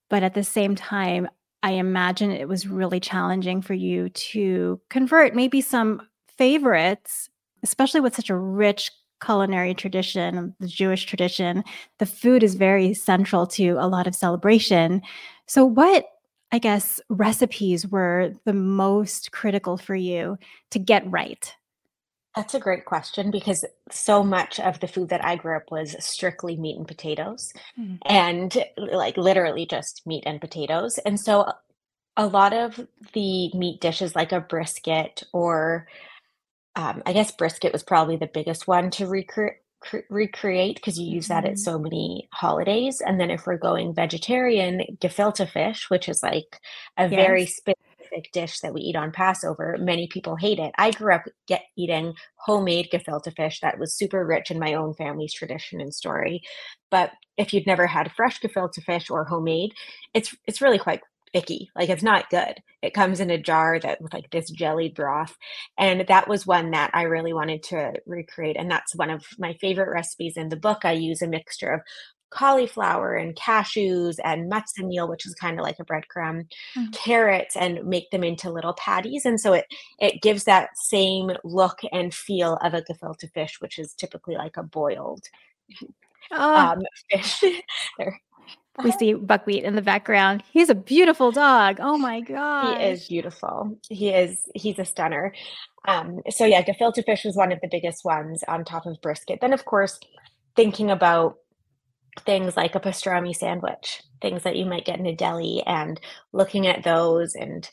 But 0.09 0.23
at 0.23 0.33
the 0.33 0.43
same 0.43 0.75
time, 0.75 1.27
I 1.61 1.71
imagine 1.71 2.31
it 2.31 2.47
was 2.47 2.67
really 2.67 2.99
challenging 2.99 3.61
for 3.61 3.73
you 3.73 4.09
to 4.09 4.81
convert 4.89 5.35
maybe 5.35 5.61
some 5.61 6.01
favorites, 6.37 7.29
especially 7.63 8.01
with 8.01 8.15
such 8.15 8.29
a 8.29 8.35
rich 8.35 8.91
culinary 9.23 9.73
tradition, 9.73 10.53
the 10.59 10.67
Jewish 10.67 11.05
tradition. 11.05 11.63
The 11.99 12.05
food 12.05 12.43
is 12.43 12.55
very 12.55 12.93
central 12.93 13.47
to 13.47 13.71
a 13.79 13.87
lot 13.87 14.07
of 14.07 14.15
celebration. 14.15 15.01
So, 15.47 15.65
what, 15.65 16.05
I 16.51 16.59
guess, 16.59 16.99
recipes 17.09 17.87
were 17.87 18.33
the 18.45 18.53
most 18.53 19.31
critical 19.31 19.77
for 19.77 19.95
you 19.95 20.37
to 20.71 20.79
get 20.79 21.09
right? 21.09 21.55
That's 22.35 22.55
a 22.55 22.59
great 22.59 22.85
question 22.85 23.29
because 23.29 23.63
so 23.91 24.23
much 24.23 24.59
of 24.59 24.79
the 24.79 24.87
food 24.87 25.09
that 25.09 25.23
I 25.23 25.35
grew 25.35 25.55
up 25.55 25.69
was 25.69 25.95
strictly 25.99 26.57
meat 26.57 26.77
and 26.77 26.87
potatoes 26.87 27.53
mm. 27.79 27.99
and 28.05 28.65
like 28.77 29.17
literally 29.17 29.67
just 29.67 30.01
meat 30.07 30.23
and 30.25 30.41
potatoes. 30.41 30.97
And 30.99 31.19
so 31.19 31.51
a 32.17 32.25
lot 32.25 32.53
of 32.53 32.87
the 33.13 33.53
meat 33.53 33.81
dishes 33.81 34.15
like 34.15 34.31
a 34.31 34.39
brisket 34.39 35.23
or 35.31 35.87
um, 36.75 37.03
I 37.05 37.13
guess 37.13 37.31
brisket 37.31 37.71
was 37.71 37.83
probably 37.83 38.17
the 38.17 38.27
biggest 38.27 38.67
one 38.67 38.89
to 38.91 39.05
recre- 39.05 39.57
recreate 40.09 40.77
because 40.77 40.97
you 40.97 41.05
use 41.05 41.27
that 41.27 41.45
at 41.45 41.51
mm-hmm. 41.51 41.57
so 41.57 41.77
many 41.77 42.29
holidays. 42.31 43.01
And 43.01 43.19
then 43.19 43.29
if 43.29 43.45
we're 43.45 43.57
going 43.57 43.93
vegetarian, 43.93 44.81
gefilte 44.99 45.47
fish, 45.49 45.89
which 45.89 46.09
is 46.09 46.23
like 46.23 46.59
a 46.97 47.03
yes. 47.03 47.11
very 47.11 47.45
specific 47.45 47.77
specific 48.13 48.31
dish 48.31 48.59
that 48.59 48.73
we 48.73 48.81
eat 48.81 48.95
on 48.95 49.11
Passover. 49.11 49.77
Many 49.79 50.07
people 50.07 50.35
hate 50.35 50.59
it. 50.59 50.73
I 50.77 50.91
grew 50.91 51.13
up 51.13 51.23
get, 51.47 51.63
eating 51.77 52.13
homemade 52.35 52.89
gefilte 52.91 53.35
fish 53.35 53.59
that 53.61 53.79
was 53.79 53.97
super 53.97 54.25
rich 54.25 54.51
in 54.51 54.59
my 54.59 54.73
own 54.73 54.93
family's 54.93 55.33
tradition 55.33 55.81
and 55.81 55.93
story. 55.93 56.41
But 56.91 57.11
if 57.37 57.53
you've 57.53 57.67
never 57.67 57.87
had 57.87 58.11
fresh 58.11 58.39
gefilte 58.39 58.83
fish 58.83 59.09
or 59.09 59.25
homemade, 59.25 59.73
it's 60.13 60.35
it's 60.47 60.61
really 60.61 60.77
quite 60.79 61.01
icky. 61.33 61.69
Like 61.75 61.89
it's 61.89 62.03
not 62.03 62.29
good. 62.29 62.59
It 62.83 62.93
comes 62.93 63.19
in 63.19 63.31
a 63.31 63.41
jar 63.41 63.79
that 63.79 64.01
with 64.01 64.13
like 64.13 64.29
this 64.29 64.51
jellied 64.51 64.93
broth. 64.93 65.35
And 65.79 66.05
that 66.07 66.27
was 66.27 66.45
one 66.45 66.71
that 66.71 66.91
I 66.93 67.03
really 67.03 67.33
wanted 67.33 67.63
to 67.63 67.93
recreate. 68.05 68.55
And 68.57 68.69
that's 68.69 68.95
one 68.95 69.09
of 69.09 69.25
my 69.39 69.53
favorite 69.59 69.89
recipes 69.89 70.37
in 70.37 70.49
the 70.49 70.55
book. 70.55 70.85
I 70.85 70.91
use 70.91 71.21
a 71.23 71.27
mixture 71.27 71.71
of 71.71 71.81
cauliflower 72.33 73.15
and 73.15 73.35
cashews 73.35 74.15
and 74.23 74.51
matzah 74.51 74.85
meal, 74.85 75.07
which 75.07 75.25
is 75.25 75.33
kind 75.35 75.59
of 75.59 75.63
like 75.63 75.79
a 75.79 75.85
breadcrumb, 75.85 76.47
mm-hmm. 76.75 76.91
carrots, 76.91 77.55
and 77.55 77.85
make 77.85 78.09
them 78.11 78.23
into 78.23 78.51
little 78.51 78.73
patties. 78.73 79.25
And 79.25 79.39
so 79.39 79.53
it 79.53 79.65
it 79.99 80.21
gives 80.21 80.43
that 80.45 80.69
same 80.77 81.31
look 81.43 81.79
and 81.91 82.13
feel 82.13 82.55
of 82.61 82.73
a 82.73 82.81
gefilte 82.81 83.31
fish, 83.33 83.57
which 83.59 83.79
is 83.79 83.93
typically 83.93 84.35
like 84.35 84.57
a 84.57 84.63
boiled 84.63 85.23
oh. 86.31 86.55
um, 86.55 86.81
fish. 87.11 87.43
we 88.83 88.91
see 88.91 89.13
buckwheat 89.13 89.63
in 89.63 89.75
the 89.75 89.81
background. 89.81 90.43
He's 90.51 90.69
a 90.69 90.75
beautiful 90.75 91.31
dog. 91.31 91.77
Oh 91.79 91.97
my 91.97 92.21
god, 92.21 92.77
he 92.77 92.85
is 92.85 93.07
beautiful. 93.07 93.77
He 93.89 94.09
is. 94.09 94.49
He's 94.55 94.79
a 94.79 94.85
stunner. 94.85 95.33
Um, 95.87 96.21
so 96.29 96.45
yeah, 96.45 96.63
gefilte 96.63 97.03
fish 97.05 97.25
was 97.25 97.35
one 97.35 97.51
of 97.51 97.59
the 97.61 97.67
biggest 97.69 98.03
ones 98.05 98.43
on 98.47 98.65
top 98.65 98.85
of 98.85 99.01
brisket. 99.01 99.39
Then 99.41 99.53
of 99.53 99.65
course, 99.65 99.99
thinking 100.55 100.91
about 100.91 101.37
things 102.21 102.55
like 102.55 102.75
a 102.75 102.79
pastrami 102.79 103.35
sandwich, 103.35 104.01
things 104.21 104.43
that 104.43 104.55
you 104.55 104.65
might 104.65 104.85
get 104.85 104.99
in 104.99 105.05
a 105.05 105.15
deli, 105.15 105.63
and 105.65 105.99
looking 106.31 106.67
at 106.67 106.83
those 106.83 107.35
and 107.35 107.69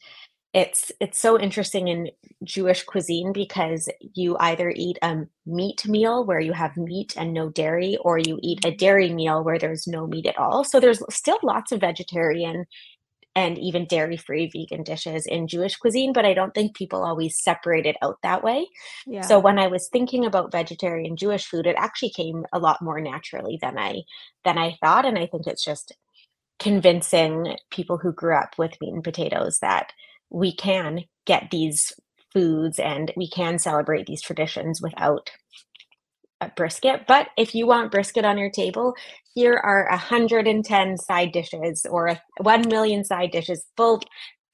it's 0.53 0.91
it's 1.01 1.21
so 1.21 1.39
interesting 1.39 1.89
in 1.89 2.11
Jewish 2.43 2.83
cuisine 2.83 3.33
because 3.33 3.89
you 4.15 4.37
either 4.41 4.73
eat 4.75 4.99
a 5.03 5.27
meat 5.47 5.87
meal 5.87 6.25
where 6.25 6.41
you 6.41 6.53
have 6.53 6.77
meat 6.77 7.15
and 7.17 7.33
no 7.33 7.51
dairy, 7.51 7.97
or 8.01 8.19
you 8.19 8.39
eat 8.43 8.65
a 8.65 8.75
dairy 8.75 9.11
meal 9.13 9.45
where 9.45 9.59
there's 9.59 9.87
no 9.87 10.07
meat 10.07 10.27
at 10.27 10.39
all. 10.39 10.65
So 10.65 10.81
there's 10.81 11.03
still 11.15 11.39
lots 11.43 11.71
of 11.73 11.81
vegetarian 11.81 12.67
and 13.41 13.59
even 13.59 13.87
dairy 13.87 14.19
free 14.19 14.51
vegan 14.53 14.83
dishes 14.83 15.27
in 15.27 15.49
Jewish 15.49 15.77
cuisine, 15.77 16.13
but 16.13 16.27
I 16.27 16.35
don't 16.35 16.55
think 16.55 16.77
people 16.77 17.03
always 17.03 17.43
separate 17.43 17.87
it 17.87 17.97
out 18.03 18.19
that 18.23 18.45
way. 18.45 18.67
Yeah. 19.07 19.23
So 19.23 19.39
when 19.39 19.59
I 19.59 19.67
was 19.67 19.89
thinking 19.89 20.27
about 20.27 20.53
vegetarian 20.53 21.17
Jewish 21.17 21.47
food, 21.47 21.67
it 21.67 21.77
actually 21.79 22.11
came 22.11 22.45
a 22.53 22.59
lot 22.59 22.83
more 22.83 23.01
naturally 23.01 23.59
than 23.61 23.79
I 23.79 24.03
than 24.45 24.59
I 24.59 24.77
thought. 24.83 25.07
And 25.07 25.19
I 25.19 25.27
think 25.27 25.47
it's 25.47 25.65
just 25.65 25.97
convincing 26.59 27.57
people 27.71 27.97
who 27.97 28.13
grew 28.13 28.37
up 28.37 28.59
with 28.59 28.79
meat 28.81 28.93
and 28.93 29.03
potatoes 29.03 29.59
that 29.61 29.93
we 30.29 30.55
can 30.55 31.05
get 31.25 31.51
these 31.51 31.93
foods 32.33 32.79
and 32.79 33.11
we 33.17 33.29
can 33.29 33.59
celebrate 33.59 34.07
these 34.07 34.23
traditions 34.23 34.83
without 34.83 35.31
brisket. 36.57 37.07
But 37.07 37.29
if 37.37 37.55
you 37.55 37.67
want 37.67 37.91
brisket 37.91 38.25
on 38.25 38.39
your 38.39 38.51
table, 38.51 38.95
here 39.35 39.55
are 39.55 39.87
110 39.91 40.97
side 40.97 41.33
dishes 41.33 41.87
or 41.89 42.19
1 42.39 42.69
million 42.69 43.05
side 43.05 43.31
dishes 43.31 43.65
full 43.77 44.03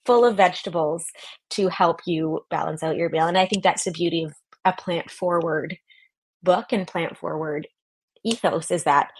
full 0.05 0.25
of 0.25 0.37
vegetables 0.37 1.05
to 1.51 1.69
help 1.69 2.01
you 2.07 2.41
balance 2.49 2.83
out 2.83 2.97
your 2.97 3.11
meal. 3.11 3.27
And 3.27 3.37
I 3.37 3.47
think 3.47 3.65
that's 3.65 3.85
the 3.85 3.91
beauty 3.91 4.23
of 4.23 4.33
a 4.65 4.73
plant 4.73 5.11
forward 5.11 5.77
book 6.43 6.67
and 6.73 6.87
plant 6.87 7.17
forward 7.17 7.67
ethos 8.25 8.71
is 8.71 8.85
that 8.85 9.11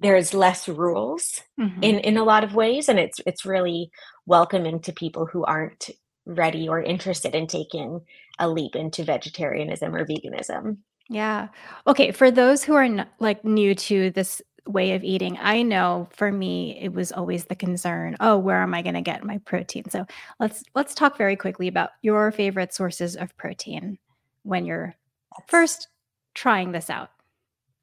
there's 0.00 0.34
less 0.34 0.68
rules 0.68 1.40
mm-hmm. 1.58 1.82
in 1.82 1.98
in 2.00 2.16
a 2.16 2.24
lot 2.24 2.44
of 2.44 2.54
ways 2.54 2.88
and 2.88 2.98
it's 2.98 3.20
it's 3.26 3.46
really 3.46 3.90
welcoming 4.26 4.80
to 4.80 4.92
people 4.92 5.26
who 5.26 5.44
aren't 5.44 5.90
ready 6.26 6.68
or 6.68 6.82
interested 6.82 7.34
in 7.34 7.46
taking 7.46 8.00
a 8.38 8.48
leap 8.48 8.74
into 8.74 9.04
vegetarianism 9.04 9.94
or 9.94 10.06
veganism. 10.06 10.78
Yeah. 11.08 11.48
Okay, 11.86 12.12
for 12.12 12.30
those 12.30 12.64
who 12.64 12.74
are 12.74 12.82
n- 12.84 13.06
like 13.18 13.44
new 13.44 13.74
to 13.74 14.10
this 14.10 14.40
way 14.66 14.92
of 14.94 15.04
eating, 15.04 15.36
I 15.40 15.62
know 15.62 16.08
for 16.12 16.32
me 16.32 16.78
it 16.80 16.92
was 16.92 17.12
always 17.12 17.44
the 17.44 17.54
concern, 17.54 18.16
oh, 18.20 18.38
where 18.38 18.62
am 18.62 18.72
I 18.74 18.80
going 18.82 18.94
to 18.94 19.02
get 19.02 19.24
my 19.24 19.38
protein? 19.38 19.84
So, 19.90 20.06
let's 20.40 20.64
let's 20.74 20.94
talk 20.94 21.18
very 21.18 21.36
quickly 21.36 21.68
about 21.68 21.90
your 22.02 22.32
favorite 22.32 22.72
sources 22.72 23.16
of 23.16 23.36
protein 23.36 23.98
when 24.44 24.64
you're 24.64 24.94
first 25.48 25.88
trying 26.34 26.72
this 26.72 26.88
out. 26.90 27.10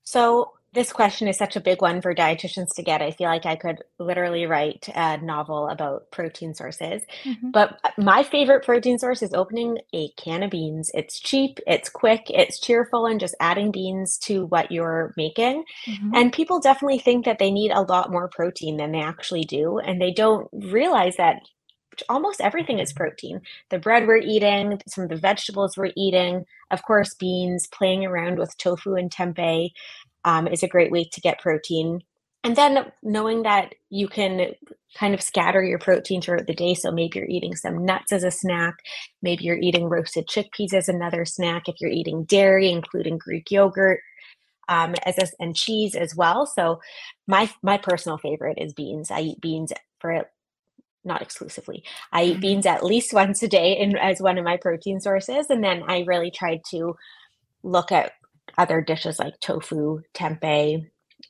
So, 0.04 0.54
this 0.74 0.94
question 0.94 1.28
is 1.28 1.38
such 1.38 1.56
a 1.56 1.62
big 1.62 1.82
one 1.82 2.01
for 2.01 2.16
dietitians 2.16 2.74
to 2.75 2.84
get. 2.84 3.01
I 3.01 3.12
feel 3.12 3.28
like 3.28 3.46
I 3.46 3.58
could 3.58 3.84
literally 4.00 4.46
write 4.46 4.88
a 4.94 5.18
novel 5.18 5.68
about 5.68 6.10
protein 6.12 6.54
sources. 6.54 7.01
Mm-hmm. 7.25 7.51
But 7.51 7.78
my 7.98 8.24
favorite 8.24 8.63
protein 8.63 8.98
source 8.98 9.22
is 9.22 9.34
opening 9.34 9.80
a 9.94 10.10
can 10.18 10.44
of 10.44 10.51
beans. 10.51 10.90
It's 10.94 11.20
cheap, 11.20 11.60
it's 11.68 11.90
quick, 11.90 12.28
it's 12.30 12.60
cheerful, 12.60 13.06
and 13.06 13.20
just 13.20 13.36
adding 13.42 13.72
beans 13.72 14.18
to 14.20 14.46
what 14.46 14.72
you're 14.72 15.13
making. 15.18 15.66
Mm-hmm. 15.88 16.16
And 16.16 16.34
people 16.34 16.62
definitely 16.62 17.00
think 17.00 17.25
that 17.25 17.40
they 17.40 17.51
need 17.51 17.72
a 17.72 17.82
lot 17.82 18.12
more 18.12 18.30
protein 18.30 18.78
than 18.78 18.94
they 18.94 19.01
actually 19.01 19.44
do. 19.44 19.80
And 19.80 20.01
they 20.01 20.12
don't 20.12 20.48
realize 20.54 21.18
that 21.18 21.42
almost 22.10 22.42
everything 22.42 22.80
is 22.80 22.94
protein. 22.94 23.42
The 23.70 23.80
bread 23.80 24.08
we're 24.08 24.18
eating, 24.18 24.82
some 24.88 25.04
of 25.04 25.10
the 25.10 25.18
vegetables 25.18 25.75
we're 25.75 25.92
eating, 25.96 26.46
of 26.72 26.84
course, 26.84 27.13
beans, 27.16 27.68
playing 27.68 28.06
around 28.06 28.40
with 28.40 28.58
tofu 28.58 28.96
and 28.96 29.12
tempeh 29.12 29.70
um, 30.25 30.48
is 30.48 30.63
a 30.63 30.68
great 30.68 30.92
way 30.92 31.06
to 31.12 31.22
get 31.22 31.40
protein. 31.40 32.01
And 32.44 32.56
then 32.56 32.92
knowing 33.04 33.44
that 33.44 33.75
you 33.90 34.08
can 34.08 34.54
kind 34.98 35.13
of 35.13 35.22
scatter 35.22 35.63
your 35.63 35.80
protein 35.80 36.22
throughout 36.22 36.48
the 36.48 36.56
day. 36.56 36.74
So 36.74 36.92
maybe 36.92 37.20
you're 37.20 37.28
eating 37.28 37.56
some 37.56 37.86
nuts 37.86 38.12
as 38.12 38.24
a 38.24 38.32
snack. 38.32 38.75
Maybe 39.22 39.44
you're 39.44 39.60
eating 39.60 39.90
roasted 39.90 40.28
chickpeas 40.28 40.74
as 40.74 40.90
another 40.90 41.24
snack. 41.24 41.70
If 41.70 41.75
you're 41.80 41.92
eating 41.92 42.24
dairy, 42.25 42.72
including 42.72 43.20
Greek 43.20 43.51
yogurt, 43.51 44.01
um, 44.70 44.96
as 45.06 45.18
a, 45.18 45.28
and 45.40 45.56
cheese 45.56 45.96
as 45.96 46.16
well. 46.16 46.46
So 46.46 46.80
my 47.28 47.51
my 47.62 47.78
personal 47.78 48.18
favorite 48.18 48.58
is 48.60 48.74
beans. 48.74 49.12
I 49.12 49.22
eat 49.22 49.42
beans 49.42 49.72
for 50.00 50.25
not 51.04 51.22
exclusively. 51.22 51.84
I 52.12 52.24
eat 52.24 52.32
mm-hmm. 52.34 52.42
beans 52.42 52.66
at 52.66 52.84
least 52.84 53.13
once 53.13 53.44
a 53.44 53.48
day 53.48 53.78
in, 53.78 53.98
as 53.98 54.22
one 54.22 54.38
of 54.38 54.46
my 54.46 54.58
protein 54.58 55.00
sources, 55.00 55.50
and 55.50 55.63
then 55.63 55.84
I 55.88 56.06
really 56.08 56.32
tried 56.32 56.62
to 56.72 56.96
look 57.63 57.92
at 57.92 58.13
other 58.58 58.81
dishes 58.81 59.20
like 59.20 59.39
tofu, 59.39 60.01
tempeh, 60.13 60.86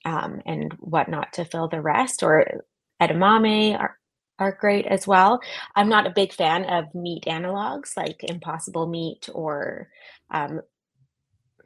um, 0.06 0.42
and 0.46 0.74
whatnot 0.80 1.34
to 1.34 1.46
fill 1.46 1.68
the 1.68 1.82
rest, 1.82 2.24
or 2.24 2.64
edamame 3.02 3.78
are, 3.80 3.98
are 4.40 4.58
great 4.60 4.86
as 4.86 5.08
well. 5.08 5.40
I'm 5.76 5.90
not 5.90 6.08
a 6.08 6.14
big 6.16 6.34
fan 6.34 6.66
of 6.66 6.94
meat 6.96 7.26
analogs 7.28 7.96
like 7.98 8.24
impossible 8.24 8.88
meat 8.88 9.30
or 9.34 9.90
um, 10.32 10.62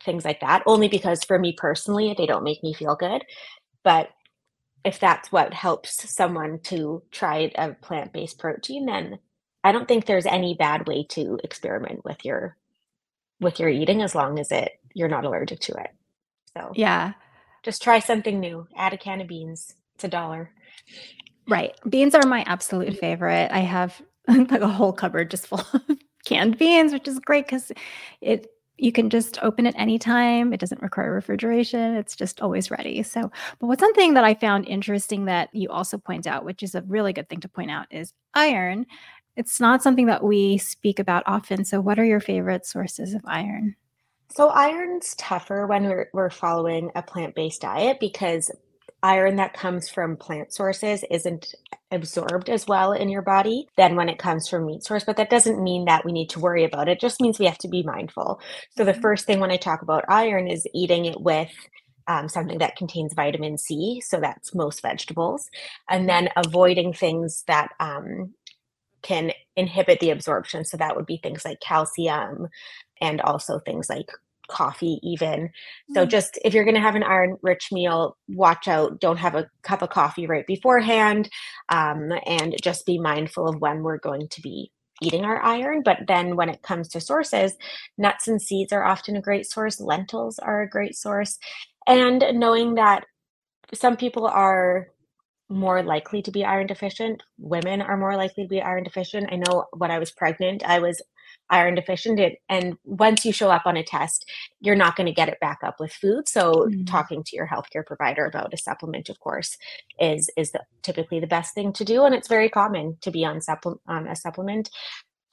things 0.03 0.25
like 0.25 0.41
that, 0.41 0.63
only 0.65 0.87
because 0.87 1.23
for 1.23 1.39
me 1.39 1.53
personally, 1.57 2.15
they 2.17 2.25
don't 2.25 2.43
make 2.43 2.63
me 2.63 2.73
feel 2.73 2.95
good. 2.95 3.23
But 3.83 4.09
if 4.83 4.99
that's 4.99 5.31
what 5.31 5.53
helps 5.53 6.09
someone 6.13 6.59
to 6.65 7.03
try 7.11 7.51
a 7.55 7.73
plant 7.73 8.13
based 8.13 8.39
protein, 8.39 8.85
then 8.85 9.19
I 9.63 9.71
don't 9.71 9.87
think 9.87 10.05
there's 10.05 10.27
any 10.27 10.53
bad 10.53 10.87
way 10.87 11.05
to 11.09 11.39
experiment 11.43 12.05
with 12.05 12.23
your 12.23 12.55
with 13.41 13.59
your 13.59 13.69
eating 13.69 14.01
as 14.01 14.15
long 14.15 14.39
as 14.39 14.51
it 14.51 14.71
you're 14.95 15.07
not 15.07 15.25
allergic 15.25 15.59
to 15.59 15.73
it. 15.73 15.91
So 16.57 16.71
yeah, 16.73 17.13
just 17.61 17.83
try 17.83 17.99
something 17.99 18.39
new. 18.39 18.67
Add 18.75 18.93
a 18.93 18.97
can 18.97 19.21
of 19.21 19.27
beans. 19.27 19.75
It's 19.93 20.03
a 20.03 20.07
dollar. 20.07 20.49
Right. 21.47 21.75
Beans 21.87 22.15
are 22.15 22.25
my 22.25 22.43
absolute 22.47 22.89
mm-hmm. 22.89 22.99
favorite. 22.99 23.51
I 23.51 23.59
have 23.59 24.01
like 24.27 24.61
a 24.61 24.67
whole 24.67 24.93
cupboard 24.93 25.29
just 25.29 25.47
full 25.47 25.63
of 25.73 25.81
canned 26.25 26.57
beans, 26.57 26.91
which 26.91 27.07
is 27.07 27.19
great 27.19 27.45
because 27.45 27.71
it 28.21 28.47
you 28.77 28.91
can 28.91 29.09
just 29.09 29.41
open 29.41 29.65
it 29.65 29.75
anytime. 29.77 30.51
It 30.51 30.59
doesn't 30.59 30.81
require 30.81 31.13
refrigeration. 31.13 31.95
It's 31.95 32.15
just 32.15 32.41
always 32.41 32.69
ready. 32.69 33.03
So, 33.03 33.31
but 33.59 33.67
what's 33.67 33.79
something 33.79 34.15
that 34.15 34.25
I 34.25 34.33
found 34.33 34.67
interesting 34.67 35.25
that 35.25 35.49
you 35.53 35.69
also 35.69 35.97
point 35.97 36.27
out, 36.27 36.43
which 36.43 36.61
is 36.61 36.75
a 36.75 36.81
really 36.81 37.13
good 37.13 37.29
thing 37.29 37.39
to 37.39 37.47
point 37.47 37.71
out, 37.71 37.87
is 37.89 38.11
iron. 38.33 38.85
It's 39.37 39.61
not 39.61 39.81
something 39.81 40.07
that 40.07 40.23
we 40.23 40.57
speak 40.57 40.99
about 40.99 41.23
often. 41.25 41.63
So, 41.63 41.79
what 41.79 41.99
are 41.99 42.05
your 42.05 42.19
favorite 42.19 42.65
sources 42.65 43.13
of 43.13 43.21
iron? 43.25 43.77
So 44.35 44.49
iron's 44.49 45.15
tougher 45.15 45.65
when 45.65 45.85
we're, 45.85 46.09
we're 46.11 46.29
following 46.29 46.91
a 46.93 47.01
plant-based 47.01 47.61
diet 47.61 48.01
because 48.01 48.51
iron 49.01 49.37
that 49.37 49.53
comes 49.53 49.87
from 49.87 50.17
plant 50.17 50.53
sources 50.53 51.05
isn't 51.09 51.55
absorbed 51.91 52.49
as 52.49 52.67
well 52.67 52.91
in 52.91 53.07
your 53.07 53.21
body 53.21 53.69
than 53.77 53.95
when 53.95 54.09
it 54.09 54.19
comes 54.19 54.49
from 54.49 54.65
meat 54.65 54.83
source 54.83 55.05
but 55.05 55.15
that 55.15 55.29
doesn't 55.29 55.63
mean 55.63 55.85
that 55.85 56.03
we 56.03 56.11
need 56.11 56.29
to 56.31 56.41
worry 56.41 56.65
about 56.65 56.89
it, 56.89 56.93
it 56.93 56.99
just 56.99 57.21
means 57.21 57.39
we 57.39 57.45
have 57.45 57.57
to 57.59 57.69
be 57.69 57.81
mindful. 57.83 58.41
So 58.75 58.83
the 58.83 58.91
mm-hmm. 58.91 58.99
first 58.99 59.25
thing 59.25 59.39
when 59.39 59.51
i 59.51 59.57
talk 59.57 59.81
about 59.81 60.03
iron 60.09 60.49
is 60.49 60.67
eating 60.73 61.05
it 61.05 61.21
with 61.21 61.53
um, 62.07 62.27
something 62.27 62.57
that 62.57 62.75
contains 62.75 63.13
vitamin 63.13 63.57
c 63.57 64.01
so 64.01 64.19
that's 64.19 64.53
most 64.53 64.81
vegetables 64.81 65.49
and 65.89 66.09
then 66.09 66.27
avoiding 66.35 66.91
things 66.91 67.45
that 67.47 67.69
um, 67.79 68.33
can 69.05 69.31
inhibit 69.55 69.99
the 69.99 70.09
absorption. 70.09 70.65
So 70.65 70.77
that 70.77 70.95
would 70.95 71.05
be 71.05 71.17
things 71.17 71.45
like 71.45 71.59
calcium 71.59 72.47
and 72.99 73.21
also 73.21 73.59
things 73.59 73.87
like 73.87 74.09
coffee 74.47 74.99
even. 75.03 75.49
So 75.93 76.05
mm. 76.05 76.09
just 76.09 76.39
if 76.43 76.53
you're 76.53 76.63
going 76.63 76.75
to 76.75 76.81
have 76.81 76.95
an 76.95 77.03
iron 77.03 77.37
rich 77.41 77.69
meal 77.71 78.17
watch 78.27 78.67
out 78.67 78.99
don't 78.99 79.17
have 79.17 79.35
a 79.35 79.49
cup 79.63 79.81
of 79.81 79.89
coffee 79.89 80.27
right 80.27 80.45
beforehand 80.47 81.29
um, 81.69 82.11
and 82.25 82.55
just 82.61 82.85
be 82.85 82.99
mindful 82.99 83.47
of 83.47 83.61
when 83.61 83.83
we're 83.83 83.99
going 83.99 84.27
to 84.29 84.41
be 84.41 84.71
eating 85.01 85.25
our 85.25 85.41
iron. 85.41 85.81
But 85.83 85.99
then 86.07 86.35
when 86.35 86.49
it 86.49 86.61
comes 86.61 86.87
to 86.89 87.01
sources 87.01 87.53
nuts 87.97 88.27
and 88.27 88.41
seeds 88.41 88.71
are 88.71 88.83
often 88.83 89.15
a 89.15 89.21
great 89.21 89.45
source 89.45 89.79
lentils 89.79 90.39
are 90.39 90.61
a 90.61 90.69
great 90.69 90.95
source 90.95 91.37
and 91.87 92.23
knowing 92.33 92.75
that 92.75 93.05
some 93.73 93.97
people 93.97 94.25
are 94.27 94.87
more 95.49 95.83
likely 95.83 96.21
to 96.23 96.31
be 96.31 96.43
iron 96.43 96.65
deficient 96.65 97.21
women 97.37 97.81
are 97.81 97.97
more 97.97 98.15
likely 98.15 98.43
to 98.43 98.49
be 98.49 98.61
iron 98.61 98.83
deficient. 98.83 99.27
I 99.31 99.35
know 99.35 99.65
when 99.77 99.91
i 99.91 99.99
was 99.99 100.11
pregnant 100.11 100.63
i 100.65 100.79
was 100.79 101.01
iron 101.49 101.75
deficient 101.75 102.19
and 102.49 102.75
once 102.83 103.25
you 103.25 103.31
show 103.31 103.49
up 103.49 103.63
on 103.65 103.77
a 103.77 103.83
test 103.83 104.29
you're 104.61 104.75
not 104.75 104.95
going 104.95 105.05
to 105.05 105.13
get 105.13 105.29
it 105.29 105.39
back 105.39 105.59
up 105.63 105.79
with 105.79 105.93
food. 105.93 106.27
So 106.27 106.53
mm-hmm. 106.53 106.85
talking 106.85 107.23
to 107.23 107.35
your 107.35 107.47
healthcare 107.47 107.85
provider 107.85 108.25
about 108.25 108.53
a 108.53 108.57
supplement 108.57 109.09
of 109.09 109.19
course 109.19 109.57
is 109.99 110.29
is 110.37 110.51
the, 110.51 110.61
typically 110.81 111.19
the 111.19 111.27
best 111.27 111.53
thing 111.53 111.71
to 111.73 111.85
do 111.85 112.03
and 112.03 112.15
it's 112.15 112.27
very 112.27 112.49
common 112.49 112.97
to 113.01 113.11
be 113.11 113.25
on 113.25 113.41
supple- 113.41 113.81
on 113.87 114.07
a 114.07 114.15
supplement 114.15 114.69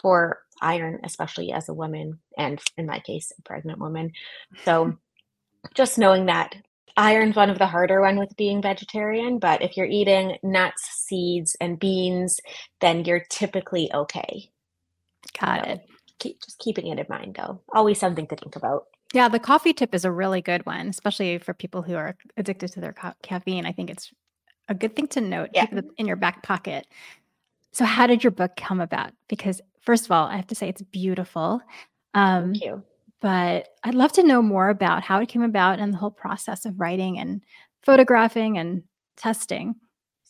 for 0.00 0.40
iron 0.60 1.00
especially 1.04 1.52
as 1.52 1.68
a 1.68 1.74
woman 1.74 2.18
and 2.36 2.60
in 2.76 2.86
my 2.86 2.98
case 3.00 3.32
a 3.38 3.42
pregnant 3.42 3.78
woman. 3.78 4.12
So 4.64 4.98
just 5.74 5.98
knowing 5.98 6.26
that 6.26 6.54
iron's 6.96 7.36
one 7.36 7.48
of 7.48 7.58
the 7.58 7.66
harder 7.66 8.02
one 8.02 8.18
with 8.18 8.36
being 8.36 8.60
vegetarian 8.60 9.38
but 9.38 9.62
if 9.62 9.78
you're 9.78 9.86
eating 9.86 10.36
nuts 10.42 10.82
seeds 11.06 11.56
and 11.58 11.78
beans 11.78 12.38
then 12.80 13.04
you're 13.06 13.24
typically 13.30 13.90
okay. 13.94 14.50
Got 15.40 15.64
so, 15.64 15.70
it 15.70 15.80
keep 16.22 16.42
just 16.42 16.58
keeping 16.58 16.86
it 16.86 16.98
in 16.98 17.06
mind 17.08 17.36
though. 17.38 17.60
Always 17.72 17.98
something 17.98 18.26
to 18.28 18.36
think 18.36 18.56
about. 18.56 18.86
Yeah, 19.12 19.28
the 19.28 19.38
coffee 19.38 19.72
tip 19.72 19.94
is 19.94 20.04
a 20.04 20.12
really 20.12 20.40
good 20.40 20.64
one, 20.64 20.88
especially 20.88 21.38
for 21.38 21.52
people 21.52 21.82
who 21.82 21.94
are 21.94 22.16
addicted 22.36 22.72
to 22.72 22.80
their 22.80 22.92
ca- 22.92 23.14
caffeine. 23.22 23.66
I 23.66 23.72
think 23.72 23.90
it's 23.90 24.12
a 24.68 24.74
good 24.74 24.96
thing 24.96 25.06
to 25.08 25.20
note. 25.20 25.50
Yeah. 25.52 25.66
Keep 25.66 25.78
it 25.78 25.84
in 25.98 26.06
your 26.06 26.16
back 26.16 26.42
pocket. 26.42 26.86
So, 27.72 27.84
how 27.84 28.06
did 28.06 28.24
your 28.24 28.30
book 28.30 28.56
come 28.56 28.80
about? 28.80 29.12
Because 29.28 29.60
first 29.80 30.06
of 30.06 30.12
all, 30.12 30.26
I 30.26 30.36
have 30.36 30.46
to 30.48 30.54
say 30.54 30.68
it's 30.68 30.82
beautiful. 30.82 31.60
Um, 32.14 32.52
Thank 32.52 32.64
you. 32.64 32.82
But 33.20 33.68
I'd 33.84 33.94
love 33.94 34.12
to 34.12 34.24
know 34.24 34.42
more 34.42 34.68
about 34.68 35.04
how 35.04 35.20
it 35.20 35.28
came 35.28 35.42
about 35.42 35.78
and 35.78 35.92
the 35.92 35.98
whole 35.98 36.10
process 36.10 36.64
of 36.64 36.80
writing 36.80 37.18
and 37.18 37.42
photographing 37.82 38.58
and 38.58 38.82
testing. 39.16 39.76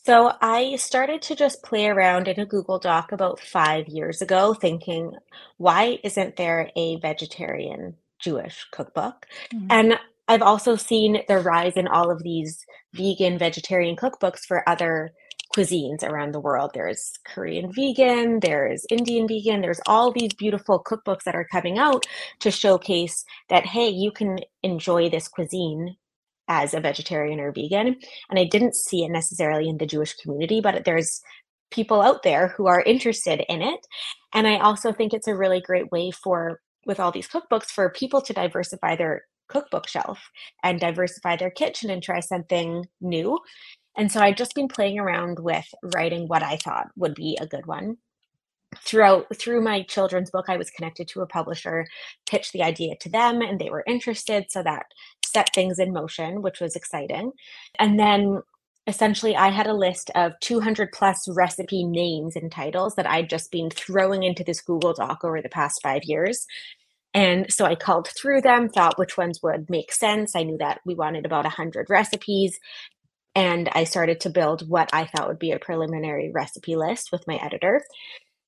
So 0.05 0.33
I 0.41 0.75
started 0.75 1.21
to 1.23 1.35
just 1.35 1.63
play 1.63 1.87
around 1.87 2.27
in 2.27 2.39
a 2.39 2.45
Google 2.45 2.77
Doc 2.77 3.13
about 3.13 3.39
five 3.39 3.87
years 3.87 4.21
ago, 4.21 4.53
thinking, 4.53 5.13
why 5.57 5.99
isn't 6.03 6.35
there 6.35 6.71
a 6.75 6.97
vegetarian 6.97 7.95
Jewish 8.19 8.65
cookbook? 8.71 9.27
Mm-hmm. 9.53 9.67
And 9.69 9.99
I've 10.27 10.41
also 10.41 10.75
seen 10.75 11.23
the 11.27 11.39
rise 11.39 11.77
in 11.77 11.87
all 11.87 12.11
of 12.11 12.21
these 12.21 12.65
vegan, 12.93 13.37
vegetarian 13.37 13.95
cookbooks 13.95 14.39
for 14.45 14.67
other 14.67 15.11
cuisines 15.55 16.03
around 16.03 16.33
the 16.33 16.39
world. 16.39 16.71
There's 16.73 17.13
Korean 17.25 17.71
vegan, 17.71 18.39
there's 18.41 18.85
Indian 18.89 19.27
vegan, 19.27 19.61
there's 19.61 19.81
all 19.85 20.11
these 20.11 20.33
beautiful 20.33 20.83
cookbooks 20.83 21.23
that 21.25 21.35
are 21.35 21.47
coming 21.49 21.77
out 21.77 22.05
to 22.39 22.51
showcase 22.51 23.23
that, 23.49 23.65
hey, 23.65 23.87
you 23.87 24.11
can 24.11 24.39
enjoy 24.63 25.09
this 25.09 25.27
cuisine 25.27 25.95
as 26.47 26.73
a 26.73 26.79
vegetarian 26.79 27.39
or 27.39 27.51
vegan. 27.51 27.95
And 28.29 28.39
I 28.39 28.45
didn't 28.45 28.75
see 28.75 29.03
it 29.03 29.11
necessarily 29.11 29.69
in 29.69 29.77
the 29.77 29.85
Jewish 29.85 30.13
community, 30.15 30.61
but 30.61 30.85
there's 30.85 31.21
people 31.71 32.01
out 32.01 32.23
there 32.23 32.49
who 32.49 32.67
are 32.67 32.81
interested 32.81 33.43
in 33.49 33.61
it. 33.61 33.79
And 34.33 34.47
I 34.47 34.57
also 34.59 34.91
think 34.91 35.13
it's 35.13 35.27
a 35.27 35.35
really 35.35 35.61
great 35.61 35.91
way 35.91 36.11
for, 36.11 36.59
with 36.85 36.99
all 36.99 37.11
these 37.11 37.27
cookbooks, 37.27 37.67
for 37.67 37.89
people 37.89 38.21
to 38.21 38.33
diversify 38.33 38.95
their 38.95 39.23
cookbook 39.49 39.87
shelf 39.87 40.19
and 40.63 40.79
diversify 40.79 41.35
their 41.35 41.51
kitchen 41.51 41.89
and 41.89 42.01
try 42.01 42.19
something 42.19 42.85
new. 43.01 43.39
And 43.95 44.11
so 44.11 44.19
I've 44.19 44.35
just 44.35 44.55
been 44.55 44.67
playing 44.67 44.99
around 44.99 45.39
with 45.39 45.65
writing 45.95 46.27
what 46.27 46.43
I 46.43 46.57
thought 46.57 46.87
would 46.95 47.15
be 47.15 47.37
a 47.39 47.47
good 47.47 47.65
one. 47.65 47.97
Throughout 48.85 49.25
through 49.35 49.61
my 49.61 49.83
children's 49.83 50.31
book, 50.31 50.45
I 50.47 50.57
was 50.57 50.69
connected 50.69 51.07
to 51.09 51.21
a 51.21 51.27
publisher, 51.27 51.85
pitched 52.25 52.53
the 52.53 52.63
idea 52.63 52.95
to 53.01 53.09
them, 53.09 53.41
and 53.41 53.59
they 53.59 53.69
were 53.69 53.83
interested. 53.87 54.45
So 54.49 54.63
that 54.63 54.85
set 55.25 55.49
things 55.53 55.79
in 55.79 55.93
motion, 55.93 56.41
which 56.41 56.59
was 56.59 56.75
exciting. 56.75 57.31
And 57.79 57.99
then 57.99 58.41
essentially 58.87 59.35
I 59.35 59.49
had 59.49 59.67
a 59.67 59.73
list 59.73 60.11
of 60.15 60.33
200 60.41 60.91
plus 60.91 61.27
recipe 61.29 61.83
names 61.85 62.35
and 62.35 62.51
titles 62.51 62.95
that 62.95 63.09
I'd 63.09 63.29
just 63.29 63.51
been 63.51 63.69
throwing 63.69 64.23
into 64.23 64.43
this 64.43 64.61
Google 64.61 64.93
Doc 64.93 65.23
over 65.23 65.41
the 65.41 65.49
past 65.49 65.81
five 65.81 66.03
years. 66.03 66.45
And 67.13 67.51
so 67.51 67.65
I 67.65 67.75
called 67.75 68.07
through 68.07 68.41
them, 68.41 68.69
thought 68.69 68.97
which 68.97 69.17
ones 69.17 69.39
would 69.43 69.69
make 69.69 69.91
sense. 69.91 70.35
I 70.35 70.43
knew 70.43 70.57
that 70.57 70.81
we 70.85 70.95
wanted 70.95 71.25
about 71.25 71.45
100 71.45 71.89
recipes. 71.89 72.59
And 73.35 73.69
I 73.73 73.83
started 73.83 74.19
to 74.21 74.29
build 74.29 74.67
what 74.69 74.89
I 74.93 75.05
thought 75.05 75.27
would 75.27 75.39
be 75.39 75.51
a 75.51 75.59
preliminary 75.59 76.31
recipe 76.33 76.75
list 76.75 77.09
with 77.11 77.27
my 77.27 77.35
editor. 77.35 77.81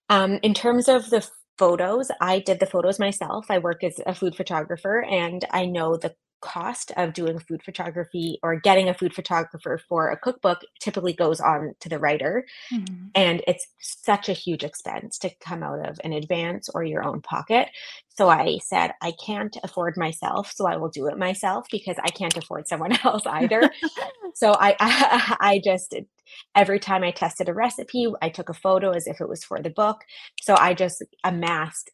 Um, 0.10 0.40
in 0.44 0.54
terms 0.54 0.88
of 0.88 1.10
the 1.10 1.28
photos, 1.58 2.12
I 2.22 2.40
did 2.40 2.60
the 2.60 2.66
photos 2.66 3.00
myself. 3.00 3.46
I 3.50 3.60
work 3.60 3.84
as 3.84 4.00
a 4.06 4.14
food 4.14 4.36
photographer 4.36 5.04
and 5.04 5.46
I 5.52 5.66
know 5.66 5.98
the 5.98 6.16
cost 6.46 6.92
of 6.96 7.14
doing 7.14 7.40
food 7.40 7.64
photography 7.64 8.38
or 8.44 8.60
getting 8.60 8.88
a 8.88 8.94
food 8.94 9.14
photographer 9.14 9.82
for 9.90 10.12
a 10.12 10.18
cookbook 10.18 10.62
typically 10.80 11.14
goes 11.14 11.40
on 11.40 11.74
to 11.80 11.90
the 11.90 11.98
writer. 11.98 12.46
Mm-hmm. 12.72 13.08
And 13.16 13.42
it's 13.48 13.68
such 13.80 14.30
a 14.30 14.34
huge 14.34 14.64
expense 14.64 15.18
to 15.20 15.32
come 15.40 15.64
out 15.64 15.88
of 15.88 16.00
an 16.04 16.14
advance 16.14 16.70
or 16.70 16.84
your 16.84 17.04
own 17.04 17.22
pocket. 17.22 17.70
So 18.10 18.30
I 18.30 18.60
said, 18.60 18.92
I 19.02 19.14
can't 19.14 19.58
afford 19.64 19.98
myself, 19.98 20.52
so 20.56 20.68
I 20.68 20.78
will 20.78 20.90
do 20.90 21.08
it 21.08 21.18
myself 21.18 21.66
because 21.72 21.98
I 22.04 22.10
can't 22.10 22.38
afford 22.38 22.68
someone 22.68 22.98
else 23.04 23.26
either. 23.26 23.70
so 24.36 24.54
I, 24.54 24.76
I, 24.80 25.36
I 25.40 25.62
just 25.64 25.96
every 26.56 26.80
time 26.80 27.04
I 27.04 27.12
tested 27.12 27.50
a 27.50 27.54
recipe, 27.54 28.08
I 28.22 28.30
took 28.30 28.50
a 28.50 28.54
photo 28.54 28.92
as 28.92 29.08
if 29.08 29.22
it 29.22 29.30
was 29.30 29.44
for 29.44 29.62
the 29.62 29.70
book. 29.70 30.04
So 30.42 30.56
I 30.58 30.74
just 30.74 31.04
amassed 31.24 31.92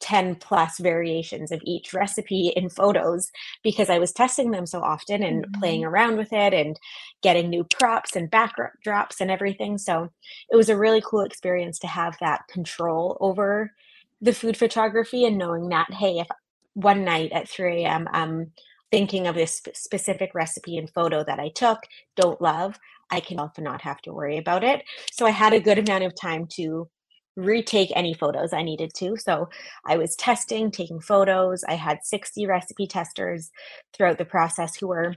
10 0.00 0.36
plus 0.36 0.78
variations 0.78 1.52
of 1.52 1.60
each 1.64 1.92
recipe 1.92 2.52
in 2.56 2.68
photos 2.68 3.30
because 3.62 3.90
I 3.90 3.98
was 3.98 4.12
testing 4.12 4.50
them 4.50 4.66
so 4.66 4.80
often 4.80 5.22
and 5.22 5.44
mm-hmm. 5.44 5.60
playing 5.60 5.84
around 5.84 6.16
with 6.16 6.32
it 6.32 6.54
and 6.54 6.78
getting 7.22 7.48
new 7.48 7.64
props 7.64 8.16
and 8.16 8.30
backdrops 8.30 9.20
and 9.20 9.30
everything. 9.30 9.78
So 9.78 10.10
it 10.50 10.56
was 10.56 10.68
a 10.68 10.76
really 10.76 11.02
cool 11.04 11.20
experience 11.20 11.78
to 11.80 11.86
have 11.86 12.16
that 12.20 12.48
control 12.48 13.16
over 13.20 13.72
the 14.20 14.34
food 14.34 14.56
photography 14.56 15.24
and 15.24 15.38
knowing 15.38 15.68
that, 15.68 15.92
hey, 15.92 16.18
if 16.18 16.28
one 16.74 17.04
night 17.04 17.32
at 17.32 17.48
3 17.48 17.84
a.m., 17.84 18.08
I'm 18.12 18.52
thinking 18.90 19.26
of 19.26 19.34
this 19.34 19.62
specific 19.74 20.34
recipe 20.34 20.76
and 20.76 20.90
photo 20.90 21.22
that 21.24 21.38
I 21.38 21.48
took, 21.50 21.78
don't 22.16 22.40
love, 22.40 22.78
I 23.10 23.20
can 23.20 23.38
also 23.38 23.62
not 23.62 23.82
have 23.82 24.00
to 24.02 24.12
worry 24.12 24.38
about 24.38 24.64
it. 24.64 24.82
So 25.12 25.26
I 25.26 25.30
had 25.30 25.52
a 25.52 25.60
good 25.60 25.78
amount 25.78 26.04
of 26.04 26.14
time 26.20 26.46
to 26.56 26.88
retake 27.36 27.92
any 27.94 28.14
photos 28.14 28.52
I 28.52 28.62
needed 28.62 28.92
to. 28.96 29.16
So 29.16 29.48
I 29.86 29.96
was 29.96 30.16
testing, 30.16 30.70
taking 30.70 31.00
photos. 31.00 31.64
I 31.64 31.74
had 31.74 31.98
60 32.04 32.46
recipe 32.46 32.86
testers 32.86 33.50
throughout 33.94 34.18
the 34.18 34.24
process 34.24 34.76
who 34.76 34.88
were 34.88 35.14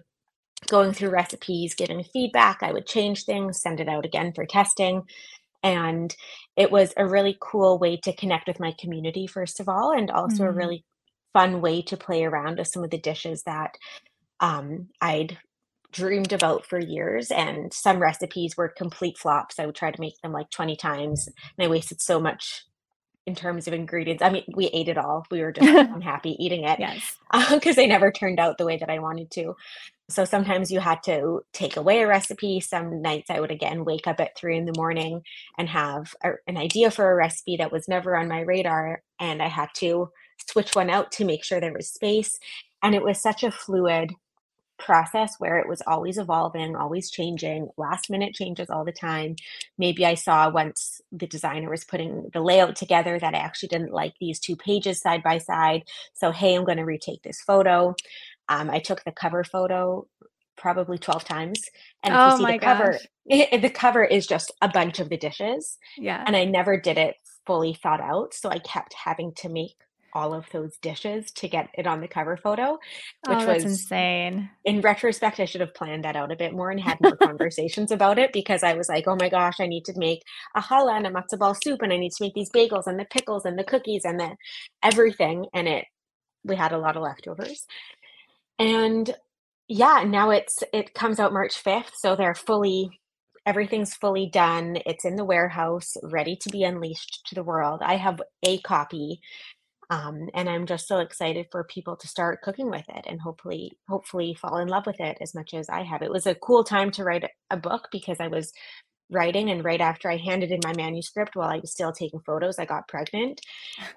going 0.69 0.93
through 0.93 1.09
recipes, 1.09 1.75
giving 1.75 2.03
feedback. 2.03 2.59
I 2.61 2.71
would 2.71 2.87
change 2.87 3.25
things, 3.25 3.61
send 3.61 3.79
it 3.79 3.89
out 3.89 4.05
again 4.05 4.31
for 4.33 4.45
testing. 4.45 5.03
And 5.61 6.13
it 6.55 6.71
was 6.71 6.93
a 6.97 7.07
really 7.07 7.37
cool 7.39 7.79
way 7.79 7.97
to 8.03 8.15
connect 8.15 8.47
with 8.47 8.59
my 8.59 8.73
community, 8.79 9.27
first 9.27 9.59
of 9.59 9.69
all, 9.69 9.91
and 9.91 10.11
also 10.11 10.43
mm-hmm. 10.43 10.43
a 10.43 10.51
really 10.51 10.85
fun 11.31 11.61
way 11.61 11.81
to 11.81 11.97
play 11.97 12.23
around 12.23 12.59
with 12.59 12.67
some 12.67 12.83
of 12.83 12.91
the 12.91 12.97
dishes 12.97 13.43
that 13.43 13.75
um, 14.39 14.89
I'd 15.01 15.37
dreamed 15.93 16.33
about 16.33 16.65
for 16.65 16.79
years 16.79 17.31
and 17.31 17.73
some 17.73 17.99
recipes 17.99 18.57
were 18.57 18.67
complete 18.67 19.17
flops 19.17 19.59
i 19.59 19.65
would 19.65 19.75
try 19.75 19.91
to 19.91 20.01
make 20.01 20.19
them 20.21 20.33
like 20.33 20.49
20 20.49 20.75
times 20.75 21.27
and 21.27 21.65
i 21.65 21.69
wasted 21.69 22.01
so 22.01 22.19
much 22.19 22.65
in 23.25 23.35
terms 23.35 23.67
of 23.67 23.73
ingredients. 23.73 24.21
I 24.21 24.29
mean 24.29 24.43
we 24.53 24.67
ate 24.67 24.89
it 24.89 24.97
all. 24.97 25.25
We 25.31 25.41
were 25.41 25.51
just 25.51 25.67
unhappy 25.93 26.35
eating 26.43 26.63
it 26.63 26.79
yes. 26.79 27.17
because 27.51 27.77
uh, 27.77 27.81
they 27.81 27.87
never 27.87 28.11
turned 28.11 28.39
out 28.39 28.57
the 28.57 28.65
way 28.65 28.77
that 28.77 28.89
i 28.89 28.99
wanted 28.99 29.31
to. 29.31 29.55
So 30.09 30.25
sometimes 30.25 30.71
you 30.71 30.79
had 30.79 31.01
to 31.03 31.41
take 31.53 31.77
away 31.77 32.01
a 32.01 32.07
recipe. 32.07 32.59
Some 32.59 33.01
nights 33.01 33.29
i 33.29 33.39
would 33.39 33.51
again 33.51 33.85
wake 33.85 34.07
up 34.07 34.19
at 34.19 34.37
three 34.37 34.57
in 34.57 34.65
the 34.65 34.73
morning 34.75 35.21
and 35.57 35.69
have 35.69 36.13
a, 36.23 36.31
an 36.47 36.57
idea 36.57 36.91
for 36.91 37.09
a 37.09 37.15
recipe 37.15 37.57
that 37.57 37.71
was 37.71 37.87
never 37.87 38.15
on 38.15 38.27
my 38.27 38.41
radar 38.41 39.01
and 39.19 39.41
i 39.41 39.47
had 39.47 39.69
to 39.75 40.09
switch 40.49 40.75
one 40.75 40.89
out 40.89 41.11
to 41.13 41.25
make 41.25 41.43
sure 41.43 41.59
there 41.61 41.73
was 41.73 41.89
space 41.89 42.39
and 42.81 42.93
it 42.93 43.03
was 43.03 43.21
such 43.21 43.43
a 43.43 43.51
fluid 43.51 44.11
process 44.85 45.35
where 45.39 45.57
it 45.57 45.67
was 45.67 45.81
always 45.87 46.17
evolving, 46.17 46.75
always 46.75 47.09
changing, 47.09 47.69
last 47.77 48.09
minute 48.09 48.33
changes 48.33 48.69
all 48.69 48.85
the 48.85 48.91
time. 48.91 49.35
Maybe 49.77 50.05
I 50.05 50.15
saw 50.15 50.49
once 50.49 51.01
the 51.11 51.27
designer 51.27 51.69
was 51.69 51.83
putting 51.83 52.29
the 52.33 52.41
layout 52.41 52.75
together 52.75 53.17
that 53.19 53.33
I 53.33 53.39
actually 53.39 53.69
didn't 53.69 53.93
like 53.93 54.13
these 54.19 54.39
two 54.39 54.55
pages 54.55 55.01
side 55.01 55.23
by 55.23 55.37
side. 55.37 55.83
So, 56.13 56.31
hey, 56.31 56.55
I'm 56.55 56.65
going 56.65 56.77
to 56.77 56.85
retake 56.85 57.23
this 57.23 57.41
photo. 57.41 57.95
Um, 58.49 58.69
I 58.69 58.79
took 58.79 59.03
the 59.03 59.11
cover 59.11 59.43
photo 59.43 60.07
probably 60.57 60.97
12 60.97 61.23
times. 61.23 61.61
And 62.03 62.13
oh 62.13 62.27
if 62.27 62.31
you 62.31 62.45
see 62.45 62.51
the 62.53 62.57
gosh. 62.59 62.77
cover, 62.77 62.99
it, 63.25 63.61
the 63.61 63.69
cover 63.69 64.03
is 64.03 64.27
just 64.27 64.51
a 64.61 64.69
bunch 64.69 64.99
of 64.99 65.09
the 65.09 65.17
dishes. 65.17 65.77
Yeah. 65.97 66.23
And 66.25 66.35
I 66.35 66.45
never 66.45 66.77
did 66.79 66.97
it 66.97 67.15
fully 67.45 67.73
thought 67.73 68.01
out. 68.01 68.33
So 68.33 68.49
I 68.49 68.59
kept 68.59 68.93
having 68.93 69.33
to 69.37 69.49
make 69.49 69.75
all 70.13 70.33
of 70.33 70.49
those 70.51 70.77
dishes 70.77 71.31
to 71.31 71.47
get 71.47 71.69
it 71.73 71.87
on 71.87 72.01
the 72.01 72.07
cover 72.07 72.37
photo, 72.37 72.73
which 73.27 73.39
oh, 73.39 73.53
was 73.53 73.63
insane. 73.63 74.49
In 74.65 74.81
retrospect, 74.81 75.39
I 75.39 75.45
should 75.45 75.61
have 75.61 75.73
planned 75.73 76.05
that 76.05 76.15
out 76.15 76.31
a 76.31 76.35
bit 76.35 76.53
more 76.53 76.71
and 76.71 76.79
had 76.79 76.99
more 77.01 77.15
conversations 77.21 77.91
about 77.91 78.19
it 78.19 78.31
because 78.33 78.63
I 78.63 78.73
was 78.73 78.89
like, 78.89 79.07
oh 79.07 79.17
my 79.19 79.29
gosh, 79.29 79.59
I 79.59 79.67
need 79.67 79.85
to 79.85 79.93
make 79.97 80.21
a 80.55 80.61
challah 80.61 80.97
and 80.97 81.07
a 81.07 81.11
matzo 81.11 81.37
ball 81.37 81.55
soup, 81.55 81.81
and 81.81 81.91
I 81.93 81.97
need 81.97 82.11
to 82.11 82.23
make 82.23 82.33
these 82.33 82.51
bagels 82.51 82.87
and 82.87 82.99
the 82.99 83.05
pickles 83.05 83.45
and 83.45 83.57
the 83.57 83.63
cookies 83.63 84.05
and 84.05 84.19
the 84.19 84.35
everything. 84.83 85.45
And 85.53 85.67
it, 85.67 85.85
we 86.43 86.55
had 86.55 86.71
a 86.71 86.77
lot 86.77 86.95
of 86.95 87.03
leftovers, 87.03 87.65
and 88.59 89.13
yeah, 89.67 90.03
now 90.05 90.29
it's 90.29 90.63
it 90.73 90.93
comes 90.93 91.19
out 91.19 91.33
March 91.33 91.57
fifth, 91.57 91.93
so 91.95 92.15
they're 92.15 92.35
fully 92.35 92.99
everything's 93.45 93.93
fully 93.93 94.29
done. 94.29 94.77
It's 94.85 95.05
in 95.05 95.15
the 95.15 95.25
warehouse, 95.25 95.97
ready 96.03 96.35
to 96.37 96.49
be 96.49 96.63
unleashed 96.63 97.25
to 97.27 97.35
the 97.35 97.43
world. 97.43 97.81
I 97.83 97.97
have 97.97 98.21
a 98.45 98.59
copy 98.59 99.19
um, 99.93 100.29
and 100.33 100.49
i'm 100.49 100.65
just 100.65 100.87
so 100.87 100.99
excited 100.99 101.47
for 101.51 101.63
people 101.65 101.95
to 101.97 102.07
start 102.07 102.41
cooking 102.41 102.69
with 102.69 102.85
it 102.89 103.05
and 103.07 103.21
hopefully 103.21 103.71
hopefully 103.89 104.35
fall 104.35 104.57
in 104.57 104.67
love 104.67 104.85
with 104.87 104.99
it 104.99 105.17
as 105.21 105.35
much 105.35 105.53
as 105.53 105.69
i 105.69 105.83
have 105.83 106.01
it 106.01 106.11
was 106.11 106.27
a 106.27 106.35
cool 106.35 106.63
time 106.63 106.91
to 106.91 107.03
write 107.03 107.25
a 107.51 107.57
book 107.57 107.89
because 107.91 108.19
i 108.19 108.27
was 108.27 108.53
writing 109.11 109.49
and 109.51 109.65
right 109.65 109.81
after 109.81 110.09
i 110.09 110.17
handed 110.17 110.51
in 110.51 110.61
my 110.63 110.73
manuscript 110.73 111.35
while 111.35 111.49
i 111.49 111.59
was 111.59 111.71
still 111.71 111.91
taking 111.91 112.21
photos 112.25 112.59
i 112.59 112.65
got 112.65 112.87
pregnant 112.87 113.41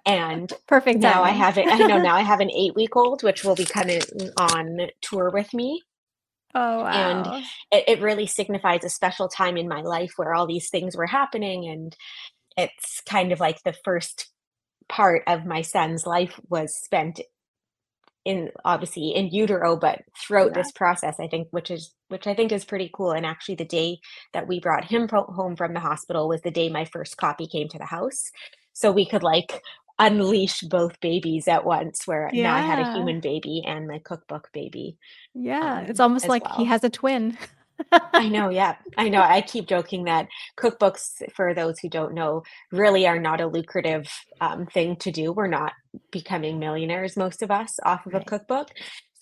and 0.06 0.52
perfect 0.68 1.00
now 1.00 1.22
i 1.22 1.30
have 1.30 1.58
it 1.58 1.68
i 1.68 1.78
know 1.78 1.98
now 1.98 2.16
i 2.16 2.22
have 2.22 2.40
an 2.40 2.50
eight 2.50 2.74
week 2.76 2.96
old 2.96 3.22
which 3.22 3.44
will 3.44 3.56
be 3.56 3.64
coming 3.78 4.02
on 4.38 4.78
tour 5.02 5.30
with 5.30 5.54
me 5.54 5.80
Oh, 6.54 6.82
wow. 6.84 7.38
And 7.38 7.44
it, 7.70 7.84
it 7.98 8.02
really 8.02 8.26
signifies 8.26 8.84
a 8.84 8.88
special 8.88 9.28
time 9.28 9.58
in 9.58 9.68
my 9.68 9.82
life 9.82 10.12
where 10.16 10.34
all 10.34 10.46
these 10.46 10.70
things 10.70 10.96
were 10.96 11.06
happening. 11.06 11.68
And 11.68 11.94
it's 12.56 13.02
kind 13.08 13.32
of 13.32 13.40
like 13.40 13.62
the 13.62 13.74
first 13.84 14.30
part 14.88 15.22
of 15.26 15.44
my 15.44 15.62
son's 15.62 16.06
life 16.06 16.38
was 16.48 16.74
spent 16.82 17.20
in 18.26 18.50
obviously 18.64 19.12
in 19.14 19.28
utero 19.28 19.76
but 19.76 20.02
throughout 20.18 20.48
yeah. 20.48 20.60
this 20.60 20.72
process 20.72 21.14
i 21.20 21.28
think 21.28 21.46
which 21.52 21.70
is 21.70 21.94
which 22.08 22.26
i 22.26 22.34
think 22.34 22.50
is 22.50 22.64
pretty 22.64 22.90
cool 22.92 23.12
and 23.12 23.24
actually 23.24 23.54
the 23.54 23.64
day 23.64 23.98
that 24.32 24.48
we 24.48 24.58
brought 24.58 24.84
him 24.84 25.06
pro- 25.06 25.24
home 25.26 25.54
from 25.54 25.72
the 25.72 25.80
hospital 25.80 26.28
was 26.28 26.42
the 26.42 26.50
day 26.50 26.68
my 26.68 26.84
first 26.84 27.16
copy 27.16 27.46
came 27.46 27.68
to 27.68 27.78
the 27.78 27.86
house 27.86 28.30
so 28.72 28.90
we 28.90 29.06
could 29.06 29.22
like 29.22 29.62
unleash 29.98 30.60
both 30.62 31.00
babies 31.00 31.46
at 31.46 31.64
once 31.64 32.02
where 32.04 32.28
yeah. 32.32 32.42
now 32.42 32.56
i 32.56 32.60
had 32.60 32.80
a 32.80 32.92
human 32.94 33.20
baby 33.20 33.62
and 33.64 33.86
my 33.86 34.00
cookbook 34.00 34.50
baby 34.52 34.98
yeah 35.32 35.78
um, 35.78 35.86
it's 35.86 36.00
almost 36.00 36.28
like 36.28 36.44
well. 36.44 36.56
he 36.56 36.64
has 36.64 36.82
a 36.82 36.90
twin 36.90 37.38
I 37.92 38.28
know, 38.28 38.48
yeah. 38.48 38.76
I 38.96 39.08
know. 39.08 39.20
I 39.20 39.40
keep 39.42 39.66
joking 39.66 40.04
that 40.04 40.28
cookbooks, 40.58 41.22
for 41.34 41.54
those 41.54 41.78
who 41.78 41.88
don't 41.88 42.14
know, 42.14 42.42
really 42.72 43.06
are 43.06 43.18
not 43.18 43.40
a 43.40 43.46
lucrative 43.46 44.06
um, 44.40 44.66
thing 44.66 44.96
to 44.96 45.10
do. 45.10 45.32
We're 45.32 45.46
not 45.46 45.72
becoming 46.10 46.58
millionaires, 46.58 47.16
most 47.16 47.42
of 47.42 47.50
us, 47.50 47.78
off 47.84 48.06
of 48.06 48.14
a 48.14 48.20
cookbook. 48.20 48.70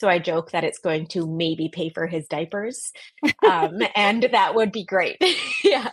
So 0.01 0.09
I 0.09 0.19
joke 0.19 0.51
that 0.51 0.64
it's 0.64 0.79
going 0.79 1.07
to 1.09 1.27
maybe 1.27 1.69
pay 1.73 1.88
for 1.90 2.07
his 2.07 2.27
diapers. 2.27 2.93
Um, 3.45 3.83
and 3.95 4.27
that 4.33 4.55
would 4.55 4.73
be 4.73 4.85
great. 4.85 5.17
yeah. 5.64 5.90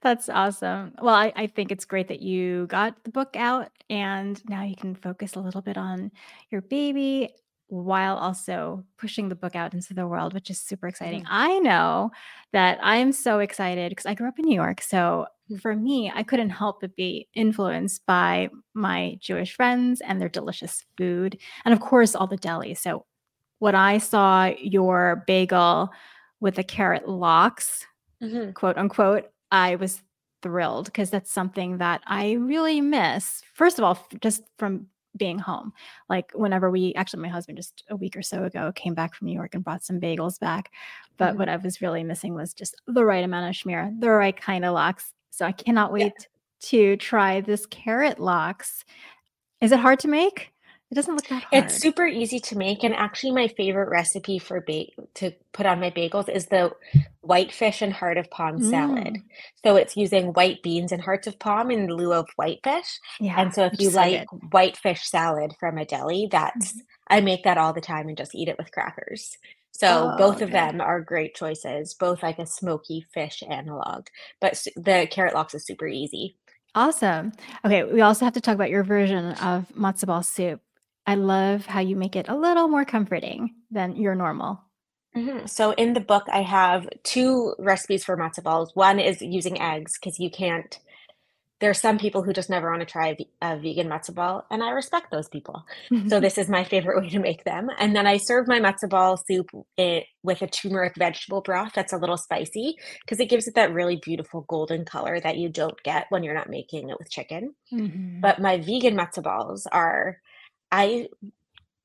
That's 0.00 0.28
awesome. 0.28 0.94
Well, 1.02 1.14
I, 1.14 1.32
I 1.34 1.46
think 1.48 1.72
it's 1.72 1.84
great 1.84 2.08
that 2.08 2.20
you 2.20 2.66
got 2.68 3.02
the 3.04 3.10
book 3.10 3.34
out 3.36 3.70
and 3.90 4.40
now 4.48 4.62
you 4.62 4.76
can 4.76 4.94
focus 4.94 5.34
a 5.34 5.40
little 5.40 5.60
bit 5.60 5.76
on 5.76 6.12
your 6.50 6.62
baby 6.62 7.30
while 7.68 8.16
also 8.16 8.84
pushing 8.96 9.28
the 9.28 9.34
book 9.34 9.56
out 9.56 9.74
into 9.74 9.92
the 9.92 10.06
world, 10.06 10.34
which 10.34 10.50
is 10.50 10.60
super 10.60 10.86
exciting. 10.86 11.24
I 11.28 11.58
know 11.58 12.12
that 12.52 12.78
I 12.82 12.96
am 12.96 13.12
so 13.12 13.40
excited 13.40 13.90
because 13.90 14.06
I 14.06 14.14
grew 14.14 14.28
up 14.28 14.38
in 14.38 14.44
New 14.44 14.54
York. 14.54 14.80
So 14.80 15.26
mm. 15.50 15.60
for 15.60 15.74
me, 15.74 16.12
I 16.14 16.22
couldn't 16.22 16.50
help 16.50 16.80
but 16.80 16.94
be 16.94 17.28
influenced 17.34 18.06
by 18.06 18.50
my 18.74 19.18
Jewish 19.20 19.54
friends 19.54 20.00
and 20.00 20.20
their 20.20 20.28
delicious 20.28 20.84
food. 20.96 21.38
And 21.64 21.74
of 21.74 21.80
course, 21.80 22.14
all 22.14 22.28
the 22.28 22.38
delis. 22.38 22.78
So 22.78 23.04
when 23.58 23.74
I 23.74 23.98
saw 23.98 24.52
your 24.60 25.24
bagel 25.26 25.90
with 26.40 26.54
the 26.54 26.64
carrot 26.64 27.08
lox, 27.08 27.84
mm-hmm. 28.22 28.52
quote 28.52 28.76
unquote, 28.76 29.30
I 29.50 29.76
was 29.76 30.02
thrilled 30.42 30.86
because 30.86 31.10
that's 31.10 31.32
something 31.32 31.78
that 31.78 32.02
I 32.06 32.32
really 32.32 32.80
miss. 32.80 33.42
First 33.54 33.78
of 33.78 33.84
all, 33.84 34.06
just 34.20 34.42
from 34.58 34.86
being 35.16 35.38
home. 35.38 35.72
Like 36.08 36.32
whenever 36.34 36.70
we 36.70 36.94
actually 36.94 37.22
my 37.22 37.28
husband 37.28 37.58
just 37.58 37.84
a 37.90 37.96
week 37.96 38.16
or 38.16 38.22
so 38.22 38.44
ago 38.44 38.72
came 38.74 38.94
back 38.94 39.14
from 39.14 39.26
New 39.26 39.34
York 39.34 39.54
and 39.54 39.64
brought 39.64 39.84
some 39.84 40.00
bagels 40.00 40.38
back. 40.38 40.72
But 41.16 41.30
mm-hmm. 41.30 41.38
what 41.38 41.48
I 41.48 41.56
was 41.56 41.80
really 41.80 42.04
missing 42.04 42.34
was 42.34 42.54
just 42.54 42.74
the 42.86 43.04
right 43.04 43.24
amount 43.24 43.48
of 43.48 43.60
schmear, 43.60 43.98
the 44.00 44.10
right 44.10 44.38
kind 44.38 44.64
of 44.64 44.74
lox. 44.74 45.12
So 45.30 45.46
I 45.46 45.52
cannot 45.52 45.92
wait 45.92 46.12
yeah. 46.18 46.26
to 46.60 46.96
try 46.96 47.40
this 47.40 47.66
carrot 47.66 48.18
lox. 48.18 48.84
Is 49.60 49.72
it 49.72 49.78
hard 49.78 50.00
to 50.00 50.08
make? 50.08 50.52
It 50.90 50.94
doesn't 50.94 51.16
look 51.16 51.26
that 51.26 51.42
hard. 51.42 51.64
It's 51.64 51.76
super 51.78 52.06
easy 52.06 52.38
to 52.38 52.56
make, 52.56 52.84
and 52.84 52.94
actually, 52.94 53.32
my 53.32 53.48
favorite 53.48 53.88
recipe 53.88 54.38
for 54.38 54.60
ba- 54.60 54.86
to 55.14 55.32
put 55.52 55.66
on 55.66 55.80
my 55.80 55.90
bagels 55.90 56.28
is 56.28 56.46
the 56.46 56.70
whitefish 57.22 57.82
and 57.82 57.92
heart 57.92 58.18
of 58.18 58.30
palm 58.30 58.62
salad. 58.62 59.14
Mm. 59.14 59.22
So 59.64 59.74
it's 59.74 59.96
using 59.96 60.28
white 60.28 60.62
beans 60.62 60.92
and 60.92 61.02
hearts 61.02 61.26
of 61.26 61.40
palm 61.40 61.72
in 61.72 61.88
lieu 61.88 62.12
of 62.12 62.28
whitefish. 62.36 63.00
Yeah, 63.18 63.34
and 63.40 63.52
so 63.52 63.64
if 63.64 63.80
you 63.80 63.90
so 63.90 63.96
like 63.96 64.28
good. 64.28 64.52
whitefish 64.52 65.08
salad 65.08 65.54
from 65.58 65.76
a 65.76 65.84
deli, 65.84 66.28
that's 66.30 66.72
mm-hmm. 66.72 66.80
I 67.08 67.20
make 67.20 67.42
that 67.42 67.58
all 67.58 67.72
the 67.72 67.80
time 67.80 68.06
and 68.06 68.16
just 68.16 68.34
eat 68.36 68.48
it 68.48 68.58
with 68.58 68.70
crackers. 68.70 69.36
So 69.72 70.12
oh, 70.14 70.16
both 70.16 70.40
of 70.40 70.52
them 70.52 70.80
are 70.80 71.00
great 71.00 71.34
choices, 71.34 71.94
both 71.94 72.22
like 72.22 72.38
a 72.38 72.46
smoky 72.46 73.04
fish 73.12 73.42
analog. 73.48 74.06
But 74.40 74.64
the 74.76 75.06
carrot 75.10 75.34
lox 75.34 75.54
is 75.54 75.66
super 75.66 75.86
easy. 75.86 76.36
Awesome. 76.74 77.32
Okay, 77.64 77.84
we 77.84 78.02
also 78.02 78.24
have 78.24 78.34
to 78.34 78.40
talk 78.40 78.54
about 78.54 78.70
your 78.70 78.84
version 78.84 79.32
of 79.32 79.66
matzo 79.76 80.06
ball 80.06 80.22
soup. 80.22 80.60
I 81.06 81.14
love 81.14 81.66
how 81.66 81.80
you 81.80 81.96
make 81.96 82.16
it 82.16 82.28
a 82.28 82.36
little 82.36 82.68
more 82.68 82.84
comforting 82.84 83.54
than 83.70 83.96
your 83.96 84.14
normal. 84.14 84.60
Mm-hmm. 85.16 85.46
So 85.46 85.70
in 85.72 85.94
the 85.94 86.00
book, 86.00 86.24
I 86.30 86.42
have 86.42 86.88
two 87.02 87.54
recipes 87.58 88.04
for 88.04 88.16
matzo 88.16 88.42
balls. 88.42 88.72
One 88.74 88.98
is 88.98 89.22
using 89.22 89.60
eggs 89.60 89.98
because 89.98 90.18
you 90.18 90.30
can't. 90.30 90.78
There 91.58 91.70
are 91.70 91.74
some 91.74 91.96
people 91.96 92.22
who 92.22 92.34
just 92.34 92.50
never 92.50 92.68
want 92.68 92.80
to 92.80 92.86
try 92.86 93.16
a 93.40 93.56
vegan 93.56 93.88
matzo 93.88 94.14
ball, 94.14 94.44
and 94.50 94.62
I 94.62 94.70
respect 94.72 95.10
those 95.10 95.26
people. 95.26 95.64
so 96.08 96.20
this 96.20 96.36
is 96.36 96.50
my 96.50 96.64
favorite 96.64 97.00
way 97.00 97.08
to 97.08 97.18
make 97.18 97.44
them. 97.44 97.70
And 97.78 97.96
then 97.96 98.06
I 98.06 98.18
serve 98.18 98.46
my 98.46 98.60
matzo 98.60 98.90
ball 98.90 99.16
soup 99.16 99.48
it, 99.78 100.04
with 100.22 100.42
a 100.42 100.48
turmeric 100.48 100.96
vegetable 100.96 101.40
broth 101.40 101.72
that's 101.74 101.94
a 101.94 101.96
little 101.96 102.18
spicy 102.18 102.76
because 103.00 103.20
it 103.20 103.30
gives 103.30 103.48
it 103.48 103.54
that 103.54 103.72
really 103.72 103.96
beautiful 103.96 104.42
golden 104.42 104.84
color 104.84 105.18
that 105.20 105.38
you 105.38 105.48
don't 105.48 105.82
get 105.82 106.04
when 106.10 106.22
you're 106.24 106.34
not 106.34 106.50
making 106.50 106.90
it 106.90 106.98
with 106.98 107.10
chicken. 107.10 107.54
Mm-hmm. 107.72 108.20
But 108.20 108.38
my 108.38 108.58
vegan 108.58 108.94
matzo 108.94 109.22
balls 109.22 109.66
are 109.72 110.18
I 110.76 111.08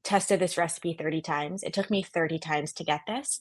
tested 0.03 0.41
this 0.41 0.57
recipe 0.57 0.93
30 0.93 1.21
times. 1.21 1.63
It 1.63 1.73
took 1.73 1.89
me 1.89 2.03
30 2.03 2.39
times 2.39 2.73
to 2.73 2.83
get 2.83 2.99
this. 3.07 3.39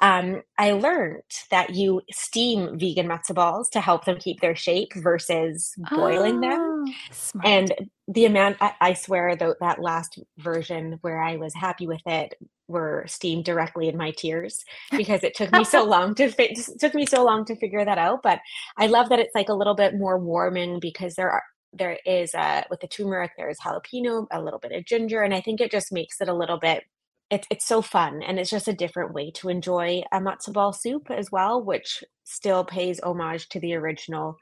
Um, 0.00 0.42
I 0.56 0.72
learned 0.72 1.22
that 1.50 1.74
you 1.74 2.00
steam 2.10 2.78
vegan 2.78 3.06
matzo 3.06 3.34
balls 3.34 3.68
to 3.70 3.80
help 3.80 4.06
them 4.06 4.18
keep 4.18 4.40
their 4.40 4.56
shape 4.56 4.92
versus 4.94 5.74
boiling 5.90 6.38
oh, 6.44 6.48
them. 6.48 6.94
Smart. 7.10 7.46
And 7.46 7.72
the 8.08 8.24
amount, 8.24 8.56
I, 8.60 8.72
I 8.80 8.92
swear, 8.94 9.36
though, 9.36 9.54
that 9.60 9.82
last 9.82 10.18
version 10.38 10.98
where 11.02 11.20
I 11.22 11.36
was 11.36 11.54
happy 11.54 11.86
with 11.86 12.06
it 12.06 12.34
were 12.68 13.04
steamed 13.06 13.44
directly 13.44 13.88
in 13.88 13.96
my 13.96 14.12
tears 14.12 14.64
because 14.96 15.24
it 15.24 15.34
took 15.34 15.52
me 15.52 15.64
so 15.64 15.84
long 15.94 16.14
to 16.16 16.30
fi- 16.30 16.54
took 16.78 16.94
me 16.94 17.06
so 17.06 17.22
long 17.22 17.44
to 17.46 17.56
figure 17.56 17.84
that 17.84 17.98
out. 17.98 18.22
But 18.22 18.40
I 18.76 18.86
love 18.86 19.10
that 19.10 19.18
it's 19.18 19.34
like 19.34 19.50
a 19.50 19.54
little 19.54 19.74
bit 19.74 19.94
more 19.94 20.18
warming 20.18 20.80
because 20.80 21.14
there 21.14 21.30
are 21.30 21.42
there 21.76 21.98
is 22.04 22.34
uh, 22.34 22.62
with 22.70 22.80
the 22.80 22.88
turmeric 22.88 23.32
there's 23.36 23.58
jalapeno 23.58 24.26
a 24.30 24.42
little 24.42 24.58
bit 24.58 24.72
of 24.72 24.84
ginger 24.84 25.22
and 25.22 25.34
i 25.34 25.40
think 25.40 25.60
it 25.60 25.70
just 25.70 25.92
makes 25.92 26.20
it 26.20 26.28
a 26.28 26.34
little 26.34 26.58
bit 26.58 26.84
it's 27.30 27.46
it's 27.50 27.66
so 27.66 27.82
fun 27.82 28.22
and 28.22 28.38
it's 28.38 28.50
just 28.50 28.68
a 28.68 28.72
different 28.72 29.12
way 29.12 29.30
to 29.30 29.48
enjoy 29.48 30.02
a 30.12 30.20
matzo 30.20 30.52
ball 30.52 30.72
soup 30.72 31.10
as 31.10 31.30
well 31.32 31.62
which 31.62 32.04
still 32.24 32.64
pays 32.64 33.00
homage 33.00 33.48
to 33.48 33.60
the 33.60 33.74
original 33.74 34.36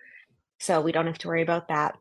so 0.59 0.81
we 0.81 0.92
don't 0.92 1.07
have 1.07 1.18
to 1.18 1.29
worry 1.29 1.42
about 1.42 1.68
that 1.68 1.97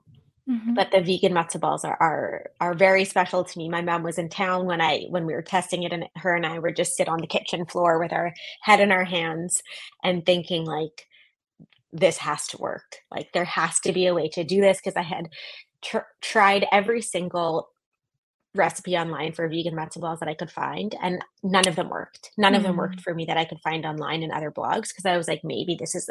mm-hmm. 0.50 0.74
but 0.74 0.92
the 0.92 1.02
vegan 1.02 1.34
matzo 1.34 1.60
balls 1.60 1.86
are, 1.86 1.98
are 2.02 2.52
are 2.60 2.74
very 2.74 3.06
special 3.06 3.44
to 3.44 3.58
me 3.58 3.70
my 3.70 3.82
mom 3.82 4.04
was 4.04 4.18
in 4.18 4.28
town 4.28 4.66
when 4.66 4.82
i 4.82 5.06
when 5.10 5.26
we 5.26 5.34
were 5.34 5.42
testing 5.42 5.84
it 5.84 5.94
and 5.94 6.06
her 6.16 6.36
and 6.36 6.46
i 6.46 6.60
were 6.60 6.72
just 6.72 6.96
sit 6.96 7.08
on 7.08 7.20
the 7.20 7.28
kitchen 7.28 7.66
floor 7.66 8.00
with 8.00 8.12
our 8.12 8.34
head 8.62 8.80
in 8.82 8.92
our 8.92 9.06
hands 9.06 9.62
and 10.04 10.26
thinking 10.26 10.66
like 10.66 11.08
this 11.94 12.18
has 12.18 12.48
to 12.48 12.58
work. 12.58 12.98
Like 13.12 13.30
there 13.34 13.46
has 13.46 13.80
to 13.82 13.94
be 13.94 14.08
a 14.08 14.14
way 14.14 14.28
to 14.30 14.44
do 14.44 14.60
this 14.60 14.80
because 14.80 14.98
I 14.98 15.04
had 15.04 15.30
tr- 15.82 16.10
tried 16.22 16.66
every 16.72 17.02
single 17.02 17.70
recipe 18.56 18.98
online 18.98 19.34
for 19.34 19.48
vegan 19.48 19.76
matzo 19.76 20.02
balls 20.02 20.20
that 20.20 20.30
I 20.30 20.34
could 20.34 20.52
find, 20.52 20.96
and 21.02 21.24
none 21.44 21.68
of 21.68 21.76
them 21.76 21.90
worked. 21.90 22.32
None 22.38 22.54
mm. 22.54 22.58
of 22.58 22.64
them 22.64 22.76
worked 22.76 22.98
mm. 22.98 23.04
for 23.04 23.14
me 23.14 23.26
that 23.26 23.38
I 23.38 23.46
could 23.46 23.62
find 23.62 23.86
online 23.86 24.24
in 24.24 24.32
other 24.32 24.52
blogs 24.52 24.90
because 24.90 25.06
I 25.06 25.18
was 25.18 25.28
like, 25.28 25.42
maybe 25.44 25.76
this 25.76 25.96
is. 25.96 26.10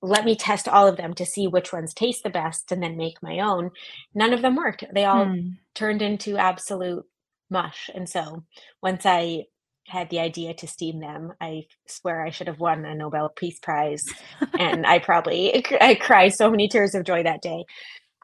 Let 0.00 0.24
me 0.24 0.36
test 0.36 0.68
all 0.68 0.86
of 0.86 0.96
them 0.96 1.14
to 1.14 1.26
see 1.26 1.48
which 1.48 1.72
ones 1.72 1.92
taste 1.92 2.22
the 2.22 2.30
best 2.30 2.70
and 2.70 2.80
then 2.80 2.96
make 2.96 3.20
my 3.20 3.40
own. 3.40 3.72
None 4.14 4.32
of 4.32 4.40
them 4.40 4.54
worked. 4.54 4.84
They 4.94 5.04
all 5.04 5.26
mm. 5.26 5.56
turned 5.74 6.00
into 6.00 6.36
absolute 6.36 7.04
mush. 7.50 7.90
And 7.92 8.08
so 8.08 8.44
once 8.80 9.04
I 9.04 9.46
had 9.86 10.10
the 10.10 10.20
idea 10.20 10.54
to 10.54 10.66
steam 10.66 11.00
them. 11.00 11.32
I 11.40 11.66
swear 11.86 12.24
I 12.24 12.30
should 12.30 12.46
have 12.46 12.60
won 12.60 12.84
a 12.84 12.94
Nobel 12.94 13.28
Peace 13.28 13.58
Prize, 13.58 14.04
and 14.58 14.86
I 14.86 14.98
probably 14.98 15.64
I 15.80 15.94
cried 15.94 16.34
so 16.34 16.50
many 16.50 16.68
tears 16.68 16.94
of 16.94 17.04
joy 17.04 17.22
that 17.22 17.42
day. 17.42 17.64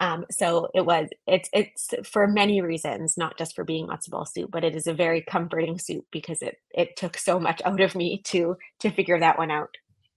Um, 0.01 0.25
so 0.31 0.69
it 0.75 0.87
was 0.87 1.09
it's 1.27 1.51
it's 1.53 1.91
for 2.09 2.27
many 2.27 2.63
reasons, 2.63 3.19
not 3.19 3.37
just 3.37 3.55
for 3.55 3.65
being 3.65 3.87
matzo 3.87 4.11
ball 4.11 4.25
soup, 4.25 4.51
but 4.51 4.65
it 4.65 4.75
is 4.75 4.87
a 4.87 4.95
very 4.95 5.23
comforting 5.23 5.79
soup 5.79 6.07
because 6.11 6.41
it 6.41 6.57
it 6.73 6.97
took 6.97 7.19
so 7.19 7.39
much 7.39 7.61
out 7.65 7.81
of 7.81 7.95
me 7.95 8.23
to 8.27 8.57
to 8.81 8.91
figure 8.91 9.21
that 9.21 9.39
one 9.39 9.51
out. 9.51 9.77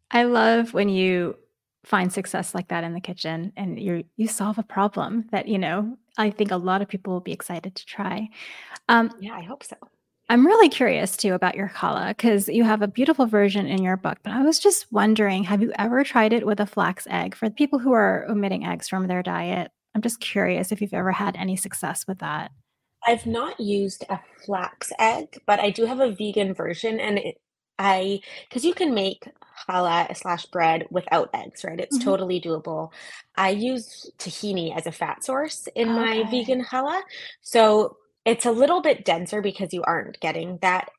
I 0.10 0.24
love 0.24 0.74
when 0.74 0.90
you 0.90 1.36
find 1.84 2.14
success 2.14 2.56
like 2.56 2.70
that 2.70 2.86
in 2.86 2.94
the 2.94 3.02
kitchen 3.02 3.52
and 3.58 3.78
you 3.78 4.06
you 4.16 4.28
solve 4.28 4.58
a 4.58 4.64
problem 4.64 5.26
that 5.32 5.50
you 5.50 5.58
know 5.58 5.98
I 6.18 6.30
think 6.30 6.52
a 6.52 6.58
lot 6.58 6.82
of 6.82 6.88
people 6.88 7.14
will 7.14 7.20
be 7.20 7.34
excited 7.34 7.76
to 7.76 7.86
try. 7.86 8.30
Um, 8.88 9.12
yeah, 9.20 9.34
I 9.34 9.42
hope 9.42 9.64
so. 9.64 9.76
I'm 10.30 10.46
really 10.46 10.70
curious 10.70 11.18
too 11.18 11.34
about 11.34 11.56
your 11.56 11.70
challah 11.70 12.10
because 12.10 12.48
you 12.48 12.64
have 12.64 12.82
a 12.82 12.88
beautiful 12.88 13.26
version 13.26 13.68
in 13.68 13.84
your 13.84 13.98
book. 13.98 14.18
But 14.24 14.34
I 14.34 14.42
was 14.42 14.58
just 14.58 14.92
wondering, 14.92 15.44
have 15.44 15.62
you 15.62 15.72
ever 15.78 16.04
tried 16.04 16.34
it 16.34 16.46
with 16.46 16.60
a 16.60 16.66
flax 16.66 17.06
egg 17.10 17.36
for 17.36 17.50
people 17.50 17.80
who 17.80 17.92
are 17.92 18.26
omitting 18.30 18.66
eggs 18.66 18.88
from 18.88 19.08
their 19.08 19.22
diet? 19.22 19.72
I'm 19.94 20.02
just 20.02 20.20
curious 20.20 20.72
if 20.72 20.82
you've 20.82 20.94
ever 20.94 21.12
had 21.12 21.36
any 21.36 21.56
success 21.56 22.06
with 22.08 22.20
that. 22.20 22.52
I've 23.06 23.26
not 23.26 23.60
used 23.60 24.06
a 24.10 24.20
flax 24.46 24.92
egg, 24.98 25.38
but 25.46 25.60
I 25.60 25.70
do 25.70 25.86
have 25.86 26.00
a 26.00 26.12
vegan 26.12 26.54
version, 26.54 27.00
and 27.00 27.20
it, 27.20 27.36
I 27.78 28.22
because 28.48 28.64
you 28.64 28.74
can 28.74 28.94
make 28.94 29.28
challah 29.68 30.16
slash 30.16 30.46
bread 30.46 30.88
without 30.90 31.30
eggs, 31.34 31.64
right? 31.64 31.80
It's 31.80 31.98
mm-hmm. 31.98 32.10
totally 32.10 32.40
doable. 32.40 32.92
I 33.36 33.50
use 33.50 34.10
tahini 34.18 34.76
as 34.76 34.88
a 34.88 34.92
fat 34.92 35.24
source 35.24 35.68
in 35.76 35.90
okay. 35.90 36.24
my 36.24 36.32
vegan 36.32 36.64
challah, 36.64 37.02
so 37.42 37.98
it's 38.26 38.46
a 38.46 38.52
little 38.52 38.82
bit 38.82 39.06
denser 39.06 39.42
because 39.42 39.74
you 39.74 39.84
aren't 39.84 40.20
getting 40.20 40.60
that 40.62 40.90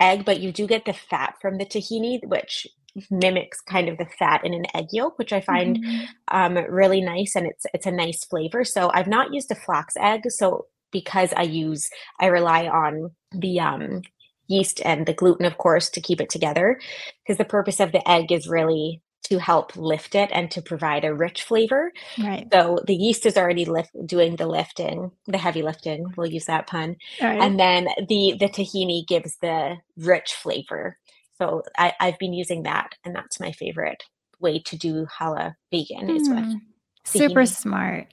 egg, 0.00 0.24
but 0.24 0.40
you 0.40 0.52
do 0.52 0.66
get 0.66 0.84
the 0.84 0.92
fat 0.92 1.34
from 1.40 1.58
the 1.58 1.64
tahini, 1.64 2.24
which 2.26 2.66
mimics 3.10 3.60
kind 3.60 3.88
of 3.88 3.98
the 3.98 4.06
fat 4.18 4.44
in 4.44 4.54
an 4.54 4.64
egg 4.74 4.86
yolk, 4.92 5.18
which 5.18 5.32
I 5.32 5.40
find 5.40 5.78
mm-hmm. 5.78 6.04
um, 6.28 6.64
really 6.70 7.00
nice, 7.00 7.34
and 7.36 7.46
it's 7.46 7.66
it's 7.74 7.86
a 7.86 7.90
nice 7.90 8.24
flavor. 8.24 8.64
So 8.64 8.90
I've 8.92 9.06
not 9.06 9.32
used 9.32 9.50
a 9.50 9.54
flax 9.54 9.94
egg, 9.98 10.30
so 10.30 10.66
because 10.92 11.32
I 11.36 11.42
use 11.42 11.88
I 12.20 12.26
rely 12.26 12.68
on 12.68 13.10
the 13.32 13.60
um, 13.60 14.02
yeast 14.48 14.80
and 14.84 15.06
the 15.06 15.14
gluten, 15.14 15.46
of 15.46 15.58
course, 15.58 15.90
to 15.90 16.00
keep 16.00 16.20
it 16.20 16.30
together. 16.30 16.80
Because 17.22 17.38
the 17.38 17.44
purpose 17.44 17.80
of 17.80 17.92
the 17.92 18.06
egg 18.08 18.32
is 18.32 18.48
really 18.48 19.02
to 19.28 19.38
help 19.38 19.76
lift 19.76 20.14
it 20.14 20.30
and 20.32 20.50
to 20.52 20.62
provide 20.62 21.04
a 21.04 21.14
rich 21.14 21.42
flavor. 21.42 21.92
Right. 22.18 22.46
So 22.52 22.78
the 22.86 22.94
yeast 22.94 23.26
is 23.26 23.36
already 23.36 23.64
lift, 23.64 23.90
doing 24.06 24.36
the 24.36 24.46
lifting, 24.46 25.12
the 25.26 25.38
heavy 25.38 25.62
lifting. 25.62 26.12
We'll 26.16 26.30
use 26.30 26.46
that 26.46 26.66
pun. 26.66 26.96
Right. 27.20 27.40
And 27.40 27.58
then 27.58 27.88
the 28.08 28.36
the 28.38 28.48
tahini 28.48 29.06
gives 29.06 29.36
the 29.36 29.76
rich 29.96 30.34
flavor. 30.34 30.98
So 31.38 31.62
I, 31.76 31.92
I've 32.00 32.18
been 32.18 32.32
using 32.32 32.62
that, 32.62 32.94
and 33.04 33.14
that's 33.14 33.40
my 33.40 33.52
favorite 33.52 34.04
way 34.40 34.58
to 34.60 34.76
do 34.76 35.06
challah 35.06 35.54
vegan 35.70 36.08
mm. 36.08 36.16
is 36.20 36.28
with 36.28 36.44
hmm. 36.44 36.56
super 37.04 37.46
smart. 37.46 38.06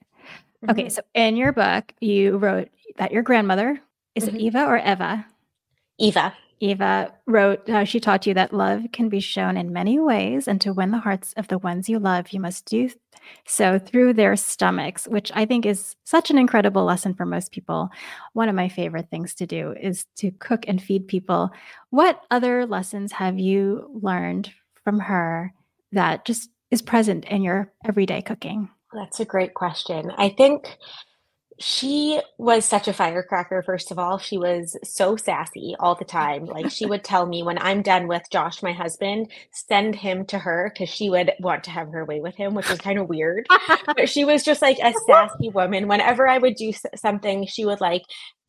Mm-hmm. 0.64 0.72
Okay, 0.72 0.90
so 0.90 1.02
in 1.14 1.36
your 1.36 1.52
book, 1.52 1.94
you 2.00 2.38
wrote 2.38 2.70
that 2.98 3.12
your 3.12 3.24
grandmother 3.24 3.80
is 4.16 4.26
mm-hmm. 4.26 4.36
it 4.36 4.42
Eva 4.42 4.66
or 4.66 4.78
Eva? 4.78 5.26
Eva. 5.98 6.34
Eva 6.60 7.14
wrote, 7.26 7.70
uh, 7.70 7.84
she 7.84 8.00
taught 8.00 8.26
you 8.26 8.34
that 8.34 8.54
love 8.54 8.84
can 8.94 9.10
be 9.10 9.20
shown 9.20 9.58
in 9.58 9.74
many 9.74 10.00
ways, 10.00 10.48
and 10.48 10.62
to 10.62 10.74
win 10.74 10.92
the 10.92 11.00
hearts 11.00 11.34
of 11.34 11.48
the 11.48 11.58
ones 11.58 11.90
you 11.90 12.00
love, 12.00 12.32
you 12.32 12.40
must 12.40 12.66
do 12.66 12.90
so 13.46 13.80
through 13.80 14.14
their 14.14 14.36
stomachs, 14.36 15.08
which 15.08 15.32
I 15.34 15.46
think 15.46 15.66
is 15.66 15.96
such 16.04 16.30
an 16.30 16.38
incredible 16.38 16.86
lesson 16.86 17.14
for 17.14 17.26
most 17.26 17.52
people. 17.52 17.90
One 18.34 18.50
of 18.50 18.56
my 18.56 18.70
favorite 18.70 19.10
things 19.10 19.34
to 19.36 19.46
do 19.46 19.74
is 19.80 20.06
to 20.18 20.32
cook 20.32 20.66
and 20.68 20.82
feed 20.82 21.08
people. 21.08 21.52
What 21.90 22.22
other 22.32 22.66
lessons 22.66 23.12
have 23.14 23.40
you 23.40 23.90
learned 24.02 24.52
from 24.84 25.00
her 25.00 25.54
that 25.92 26.26
just 26.26 26.50
is 26.72 26.82
present 26.82 27.26
in 27.26 27.44
your 27.44 27.72
everyday 27.86 28.22
cooking? 28.22 28.70
That's 28.94 29.20
a 29.20 29.26
great 29.26 29.54
question. 29.54 30.12
I 30.18 30.30
think 30.30 30.78
she 31.60 32.22
was 32.38 32.66
such 32.66 32.88
a 32.88 32.94
firecracker, 32.94 33.62
first 33.62 33.92
of 33.92 34.00
all. 34.00 34.18
She 34.18 34.38
was 34.38 34.78
so 34.84 35.16
sassy 35.16 35.76
all 35.80 35.96
the 35.96 36.06
time. 36.06 36.46
Like, 36.46 36.72
she 36.72 36.86
would 36.86 37.04
tell 37.04 37.26
me 37.26 37.44
when 37.44 37.58
I'm 37.60 37.82
done 37.82 38.08
with 38.08 38.24
Josh, 38.32 38.64
my 38.64 38.74
husband, 38.74 39.32
send 39.52 39.96
him 39.96 40.26
to 40.28 40.40
her 40.40 40.72
because 40.74 40.90
she 40.90 41.10
would 41.10 41.32
want 41.40 41.64
to 41.66 41.72
have 41.72 41.92
her 41.92 42.06
way 42.06 42.20
with 42.22 42.36
him, 42.36 42.54
which 42.54 42.70
was 42.70 42.80
kind 42.80 43.00
of 43.00 43.10
weird. 43.10 43.48
but 43.86 44.10
she 44.10 44.26
was 44.26 44.44
just 44.44 44.62
like 44.62 44.78
a 44.80 44.94
sassy 45.08 45.50
woman. 45.50 45.88
Whenever 45.88 46.28
I 46.28 46.38
would 46.38 46.56
do 46.56 46.74
something, 46.96 47.46
she 47.46 47.66
would 47.66 47.82
like 47.82 48.04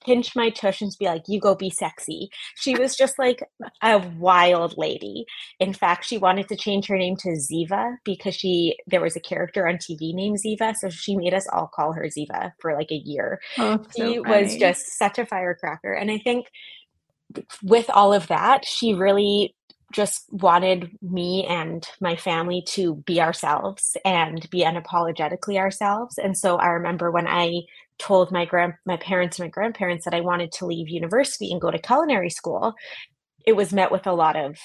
pinch 0.04 0.36
my 0.36 0.50
tush 0.50 0.80
and 0.80 0.94
be 0.98 1.06
like, 1.06 1.22
you 1.26 1.40
go 1.40 1.54
be 1.54 1.70
sexy. 1.70 2.28
She 2.56 2.76
was 2.76 2.96
just 2.96 3.18
like 3.18 3.42
a 3.82 3.98
wild 4.18 4.76
lady. 4.76 5.26
In 5.60 5.72
fact, 5.72 6.04
she 6.04 6.18
wanted 6.18 6.48
to 6.48 6.56
change 6.56 6.86
her 6.86 6.96
name 6.96 7.16
to 7.16 7.30
Ziva 7.30 7.96
because 8.04 8.34
she 8.34 8.76
there 8.86 9.00
was 9.00 9.16
a 9.16 9.20
character 9.20 9.66
on 9.66 9.76
TV 9.76 10.14
named 10.14 10.38
Ziva. 10.44 10.74
So 10.76 10.88
she 10.90 11.16
made 11.16 11.34
us 11.34 11.46
all 11.52 11.70
call 11.74 11.92
her 11.92 12.04
Ziva 12.04 12.52
for 12.60 12.74
like 12.74 12.90
a 12.90 12.96
year. 12.96 13.40
Oh, 13.58 13.84
she 13.96 14.14
so 14.14 14.22
was 14.22 14.56
just 14.56 14.98
such 14.98 15.18
a 15.18 15.26
firecracker. 15.26 15.92
And 15.92 16.10
I 16.10 16.18
think 16.18 16.46
with 17.62 17.90
all 17.90 18.12
of 18.12 18.28
that, 18.28 18.64
she 18.64 18.94
really 18.94 19.54
just 19.92 20.24
wanted 20.32 20.90
me 21.00 21.46
and 21.48 21.86
my 22.00 22.16
family 22.16 22.62
to 22.66 22.96
be 23.06 23.20
ourselves 23.20 23.96
and 24.04 24.48
be 24.50 24.64
unapologetically 24.64 25.56
ourselves. 25.56 26.18
And 26.18 26.36
so 26.36 26.56
I 26.56 26.68
remember 26.68 27.10
when 27.10 27.28
I 27.28 27.62
told 27.98 28.32
my 28.32 28.44
grand 28.44 28.74
my 28.86 28.96
parents 28.96 29.38
and 29.38 29.46
my 29.46 29.50
grandparents 29.50 30.04
that 30.04 30.14
I 30.14 30.20
wanted 30.20 30.52
to 30.52 30.66
leave 30.66 30.88
university 30.88 31.52
and 31.52 31.60
go 31.60 31.70
to 31.70 31.78
culinary 31.78 32.30
school, 32.30 32.74
it 33.46 33.54
was 33.54 33.72
met 33.72 33.92
with 33.92 34.06
a 34.06 34.12
lot 34.12 34.36
of 34.36 34.56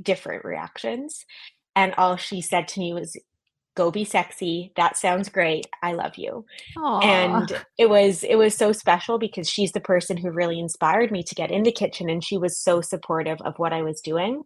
different 0.00 0.44
reactions. 0.44 1.24
And 1.74 1.94
all 1.98 2.16
she 2.16 2.40
said 2.40 2.68
to 2.68 2.80
me 2.80 2.92
was, 2.94 3.16
go 3.76 3.90
be 3.90 4.04
sexy 4.04 4.72
that 4.74 4.96
sounds 4.96 5.28
great 5.28 5.66
i 5.82 5.92
love 5.92 6.16
you 6.16 6.44
Aww. 6.76 7.04
and 7.04 7.64
it 7.78 7.88
was 7.88 8.24
it 8.24 8.36
was 8.36 8.56
so 8.56 8.72
special 8.72 9.18
because 9.18 9.48
she's 9.48 9.72
the 9.72 9.80
person 9.80 10.16
who 10.16 10.30
really 10.30 10.58
inspired 10.58 11.12
me 11.12 11.22
to 11.22 11.34
get 11.34 11.52
into 11.52 11.70
kitchen 11.70 12.08
and 12.08 12.24
she 12.24 12.38
was 12.38 12.58
so 12.58 12.80
supportive 12.80 13.38
of 13.42 13.54
what 13.58 13.72
i 13.72 13.82
was 13.82 14.00
doing 14.00 14.42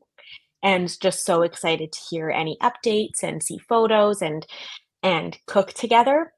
and 0.62 1.00
just 1.00 1.24
so 1.24 1.42
excited 1.42 1.92
to 1.92 2.00
hear 2.10 2.28
any 2.28 2.58
updates 2.60 3.22
and 3.22 3.42
see 3.42 3.56
photos 3.56 4.20
and 4.20 4.46
and 5.02 5.38
cook 5.46 5.72
together 5.72 6.32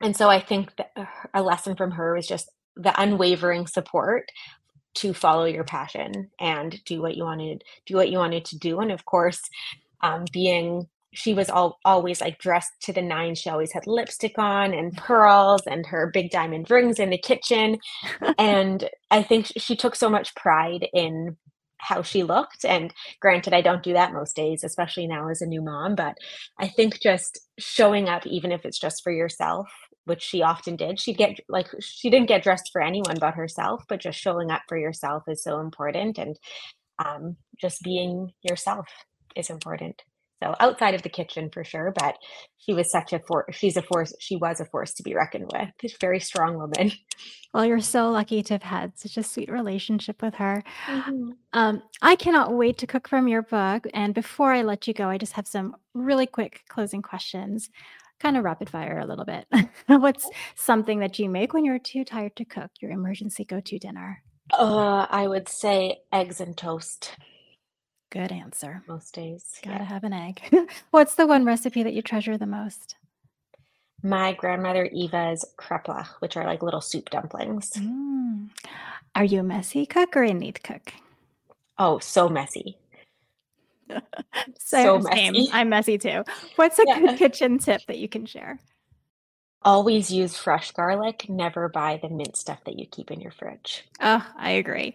and 0.00 0.16
so 0.16 0.28
I 0.28 0.40
think 0.40 0.76
that 0.76 0.90
a 1.32 1.42
lesson 1.42 1.76
from 1.76 1.92
her 1.92 2.14
was 2.14 2.26
just 2.26 2.50
the 2.76 2.98
unwavering 3.00 3.66
support 3.66 4.28
to 4.96 5.12
follow 5.12 5.44
your 5.44 5.64
passion 5.64 6.30
and 6.38 6.82
do 6.84 7.02
what 7.02 7.16
you 7.16 7.24
wanted 7.24 7.64
do 7.86 7.96
what 7.96 8.10
you 8.10 8.18
wanted 8.18 8.44
to 8.46 8.58
do. 8.58 8.80
And 8.80 8.92
of 8.92 9.04
course 9.04 9.40
um, 10.02 10.24
being 10.32 10.88
she 11.14 11.32
was 11.32 11.48
all, 11.48 11.78
always 11.84 12.20
like 12.20 12.38
dressed 12.38 12.72
to 12.82 12.92
the 12.92 13.00
nines. 13.00 13.38
She 13.38 13.48
always 13.48 13.72
had 13.72 13.86
lipstick 13.86 14.36
on 14.36 14.74
and 14.74 14.96
pearls 14.96 15.62
and 15.64 15.86
her 15.86 16.10
big 16.12 16.30
diamond 16.30 16.68
rings 16.70 16.98
in 16.98 17.10
the 17.10 17.18
kitchen. 17.18 17.78
And 18.38 18.88
i 19.10 19.22
think 19.22 19.52
she 19.56 19.76
took 19.76 19.94
so 19.94 20.10
much 20.10 20.34
pride 20.34 20.88
in 20.92 21.36
how 21.78 22.02
she 22.02 22.22
looked. 22.22 22.64
And 22.64 22.92
granted 23.20 23.52
i 23.54 23.60
don't 23.62 23.82
do 23.82 23.92
that 23.92 24.12
most 24.12 24.34
days 24.36 24.64
especially 24.64 25.06
now 25.06 25.28
as 25.28 25.40
a 25.42 25.46
new 25.46 25.62
mom 25.62 25.94
but 25.94 26.16
i 26.58 26.68
think 26.68 27.00
just 27.00 27.38
showing 27.58 28.08
up 28.08 28.26
even 28.26 28.52
if 28.52 28.64
it's 28.64 28.78
just 28.78 29.02
for 29.02 29.12
yourself 29.12 29.68
which 30.04 30.22
she 30.22 30.42
often 30.42 30.76
did. 30.76 31.00
She'd 31.00 31.16
get 31.16 31.40
like 31.48 31.68
she 31.80 32.10
didn't 32.10 32.28
get 32.28 32.42
dressed 32.42 32.70
for 32.72 32.82
anyone 32.82 33.16
but 33.20 33.34
herself, 33.34 33.84
but 33.88 34.00
just 34.00 34.18
showing 34.18 34.50
up 34.50 34.62
for 34.68 34.78
yourself 34.78 35.24
is 35.28 35.42
so 35.42 35.60
important, 35.60 36.18
and 36.18 36.38
um, 37.04 37.36
just 37.60 37.82
being 37.82 38.32
yourself 38.42 38.86
is 39.36 39.50
important. 39.50 40.02
So 40.42 40.54
outside 40.60 40.94
of 40.94 41.02
the 41.02 41.08
kitchen 41.08 41.48
for 41.50 41.64
sure, 41.64 41.92
but 41.98 42.16
she 42.58 42.74
was 42.74 42.90
such 42.90 43.12
a 43.12 43.18
force. 43.20 43.54
She's 43.56 43.76
a 43.78 43.82
force. 43.82 44.12
She 44.20 44.36
was 44.36 44.60
a 44.60 44.66
force 44.66 44.92
to 44.94 45.02
be 45.02 45.14
reckoned 45.14 45.50
with. 45.52 45.68
She's 45.80 45.94
a 45.94 45.98
very 46.00 46.20
strong 46.20 46.58
woman. 46.58 46.92
Well, 47.54 47.64
you're 47.64 47.80
so 47.80 48.10
lucky 48.10 48.42
to 48.42 48.54
have 48.54 48.64
had 48.64 48.98
such 48.98 49.16
a 49.16 49.22
sweet 49.22 49.48
relationship 49.48 50.20
with 50.20 50.34
her. 50.34 50.62
Mm-hmm. 50.86 51.30
Um, 51.52 51.82
I 52.02 52.16
cannot 52.16 52.52
wait 52.52 52.78
to 52.78 52.86
cook 52.86 53.08
from 53.08 53.28
your 53.28 53.42
book. 53.42 53.86
And 53.94 54.12
before 54.12 54.52
I 54.52 54.62
let 54.62 54.88
you 54.88 54.92
go, 54.92 55.08
I 55.08 55.18
just 55.18 55.34
have 55.34 55.46
some 55.46 55.76
really 55.94 56.26
quick 56.26 56.64
closing 56.68 57.00
questions 57.00 57.70
kind 58.20 58.36
of 58.36 58.44
rapid 58.44 58.70
fire 58.70 58.98
a 58.98 59.06
little 59.06 59.24
bit. 59.24 59.46
What's 59.86 60.28
something 60.54 61.00
that 61.00 61.18
you 61.18 61.28
make 61.28 61.52
when 61.52 61.64
you're 61.64 61.78
too 61.78 62.04
tired 62.04 62.36
to 62.36 62.44
cook, 62.44 62.70
your 62.80 62.90
emergency 62.90 63.44
go 63.44 63.60
to 63.60 63.78
dinner? 63.78 64.22
Uh, 64.52 65.06
I 65.08 65.26
would 65.26 65.48
say 65.48 65.98
eggs 66.12 66.40
and 66.40 66.56
toast. 66.56 67.16
Good 68.10 68.30
answer. 68.30 68.82
Most 68.86 69.14
days. 69.14 69.44
Gotta 69.64 69.78
yeah. 69.78 69.84
have 69.84 70.04
an 70.04 70.12
egg. 70.12 70.40
What's 70.90 71.16
the 71.16 71.26
one 71.26 71.44
recipe 71.44 71.82
that 71.82 71.94
you 71.94 72.02
treasure 72.02 72.38
the 72.38 72.46
most? 72.46 72.96
My 74.02 74.34
grandmother 74.34 74.84
Eva's 74.84 75.44
kreplach, 75.58 76.08
which 76.20 76.36
are 76.36 76.44
like 76.44 76.62
little 76.62 76.82
soup 76.82 77.10
dumplings. 77.10 77.70
Mm. 77.70 78.50
Are 79.14 79.24
you 79.24 79.40
a 79.40 79.42
messy 79.42 79.86
cook 79.86 80.16
or 80.16 80.22
a 80.22 80.34
neat 80.34 80.62
cook? 80.62 80.92
Oh, 81.78 81.98
so 81.98 82.28
messy. 82.28 82.78
so, 84.58 84.98
so 84.98 84.98
messy. 85.00 85.48
I'm 85.52 85.68
messy 85.68 85.98
too. 85.98 86.24
What's 86.56 86.78
a 86.78 86.84
yeah. 86.86 87.00
good 87.00 87.18
kitchen 87.18 87.58
tip 87.58 87.82
that 87.86 87.98
you 87.98 88.08
can 88.08 88.26
share? 88.26 88.58
Always 89.62 90.10
use 90.10 90.36
fresh 90.36 90.72
garlic. 90.72 91.26
Never 91.28 91.68
buy 91.68 91.98
the 92.02 92.08
mint 92.08 92.36
stuff 92.36 92.62
that 92.64 92.78
you 92.78 92.86
keep 92.86 93.10
in 93.10 93.20
your 93.20 93.32
fridge. 93.32 93.84
Oh, 94.00 94.26
I 94.36 94.52
agree. 94.52 94.94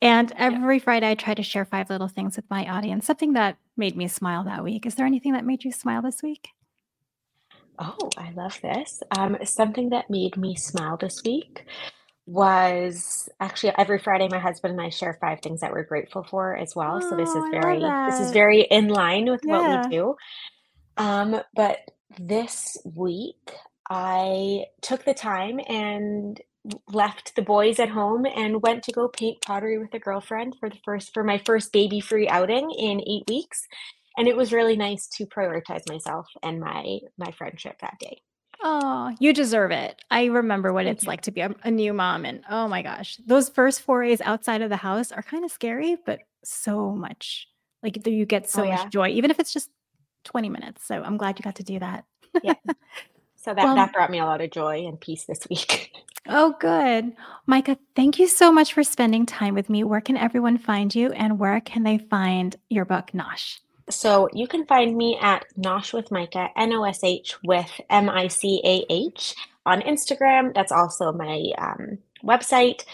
And 0.00 0.32
every 0.36 0.76
yeah. 0.76 0.82
Friday, 0.82 1.10
I 1.10 1.14
try 1.14 1.34
to 1.34 1.42
share 1.42 1.64
five 1.64 1.90
little 1.90 2.08
things 2.08 2.36
with 2.36 2.48
my 2.50 2.68
audience, 2.68 3.06
something 3.06 3.32
that 3.32 3.56
made 3.76 3.96
me 3.96 4.06
smile 4.06 4.44
that 4.44 4.62
week. 4.62 4.86
Is 4.86 4.94
there 4.94 5.06
anything 5.06 5.32
that 5.32 5.44
made 5.44 5.64
you 5.64 5.72
smile 5.72 6.02
this 6.02 6.22
week? 6.22 6.48
Oh, 7.78 8.10
I 8.16 8.30
love 8.32 8.60
this. 8.60 9.02
Um, 9.16 9.36
something 9.44 9.88
that 9.90 10.10
made 10.10 10.36
me 10.36 10.54
smile 10.54 10.96
this 10.96 11.22
week 11.24 11.66
was 12.26 13.28
actually 13.40 13.72
every 13.76 13.98
Friday 13.98 14.28
my 14.30 14.38
husband 14.38 14.72
and 14.72 14.80
I 14.80 14.88
share 14.88 15.18
five 15.20 15.40
things 15.40 15.60
that 15.60 15.72
we're 15.72 15.84
grateful 15.84 16.24
for 16.24 16.56
as 16.56 16.74
well. 16.74 17.00
Oh, 17.02 17.10
so 17.10 17.16
this 17.16 17.28
is 17.28 17.36
oh, 17.36 17.50
very 17.50 17.80
this 17.80 18.20
is 18.20 18.30
very 18.32 18.62
in 18.62 18.88
line 18.88 19.30
with 19.30 19.42
yeah. 19.44 19.58
what 19.58 19.90
we 19.90 19.96
do. 19.96 20.16
Um, 20.96 21.40
but 21.54 21.78
this 22.18 22.78
week 22.84 23.52
I 23.90 24.64
took 24.80 25.04
the 25.04 25.14
time 25.14 25.60
and 25.68 26.40
left 26.90 27.36
the 27.36 27.42
boys 27.42 27.78
at 27.78 27.90
home 27.90 28.24
and 28.24 28.62
went 28.62 28.82
to 28.84 28.92
go 28.92 29.08
paint 29.08 29.42
pottery 29.42 29.78
with 29.78 29.92
a 29.92 29.98
girlfriend 29.98 30.56
for 30.58 30.70
the 30.70 30.78
first 30.82 31.12
for 31.12 31.22
my 31.22 31.36
first 31.44 31.72
baby 31.72 32.00
free 32.00 32.26
outing 32.26 32.70
in 32.70 33.02
8 33.06 33.24
weeks 33.28 33.66
and 34.16 34.28
it 34.28 34.36
was 34.36 34.52
really 34.52 34.76
nice 34.76 35.06
to 35.08 35.26
prioritize 35.26 35.82
myself 35.88 36.26
and 36.42 36.60
my 36.60 37.00
my 37.18 37.32
friendship 37.32 37.76
that 37.80 37.98
day. 38.00 38.22
Oh, 38.66 39.14
you 39.20 39.34
deserve 39.34 39.72
it. 39.72 40.02
I 40.10 40.24
remember 40.24 40.72
what 40.72 40.86
it's 40.86 41.06
like 41.06 41.20
to 41.22 41.30
be 41.30 41.42
a, 41.42 41.54
a, 41.64 41.70
new 41.70 41.92
mom. 41.92 42.24
And 42.24 42.42
oh 42.48 42.66
my 42.66 42.80
gosh, 42.80 43.18
those 43.26 43.50
first 43.50 43.82
forays 43.82 44.22
outside 44.22 44.62
of 44.62 44.70
the 44.70 44.76
house 44.76 45.12
are 45.12 45.22
kind 45.22 45.44
of 45.44 45.50
scary, 45.50 45.98
but 46.06 46.20
so 46.42 46.92
much 46.92 47.46
like 47.82 48.06
you 48.06 48.24
get 48.24 48.44
oh, 48.44 48.48
so 48.48 48.62
oh, 48.62 48.64
yeah. 48.64 48.76
much 48.76 48.90
joy, 48.90 49.08
even 49.08 49.30
if 49.30 49.38
it's 49.38 49.52
just 49.52 49.68
20 50.24 50.48
minutes. 50.48 50.86
So 50.86 51.02
I'm 51.02 51.18
glad 51.18 51.38
you 51.38 51.42
got 51.42 51.56
to 51.56 51.62
do 51.62 51.78
that. 51.78 52.04
yeah. 52.42 52.54
So 53.36 53.52
that, 53.52 53.62
well, 53.62 53.74
that 53.74 53.92
brought 53.92 54.10
me 54.10 54.20
a 54.20 54.24
lot 54.24 54.40
of 54.40 54.50
joy 54.50 54.86
and 54.86 54.98
peace 54.98 55.26
this 55.26 55.46
week. 55.50 55.92
oh, 56.26 56.54
good. 56.58 57.12
Micah, 57.44 57.76
thank 57.94 58.18
you 58.18 58.26
so 58.26 58.50
much 58.50 58.72
for 58.72 58.82
spending 58.82 59.26
time 59.26 59.54
with 59.54 59.68
me. 59.68 59.84
Where 59.84 60.00
can 60.00 60.16
everyone 60.16 60.56
find 60.56 60.94
you 60.94 61.12
and 61.12 61.38
where 61.38 61.60
can 61.60 61.82
they 61.82 61.98
find 61.98 62.56
your 62.70 62.86
book, 62.86 63.10
Nosh? 63.12 63.58
So 63.90 64.28
you 64.32 64.46
can 64.46 64.66
find 64.66 64.96
me 64.96 65.18
at 65.20 65.44
Nosh 65.58 65.92
with 65.92 66.10
Micah, 66.10 66.48
N 66.56 66.72
O 66.72 66.84
S 66.84 67.04
H 67.04 67.36
with 67.44 67.70
M 67.90 68.08
I 68.08 68.28
C 68.28 68.60
A 68.64 68.84
H 68.90 69.34
on 69.66 69.82
Instagram. 69.82 70.54
That's 70.54 70.72
also 70.72 71.12
my 71.12 71.50
um, 71.58 71.98
website. 72.24 72.84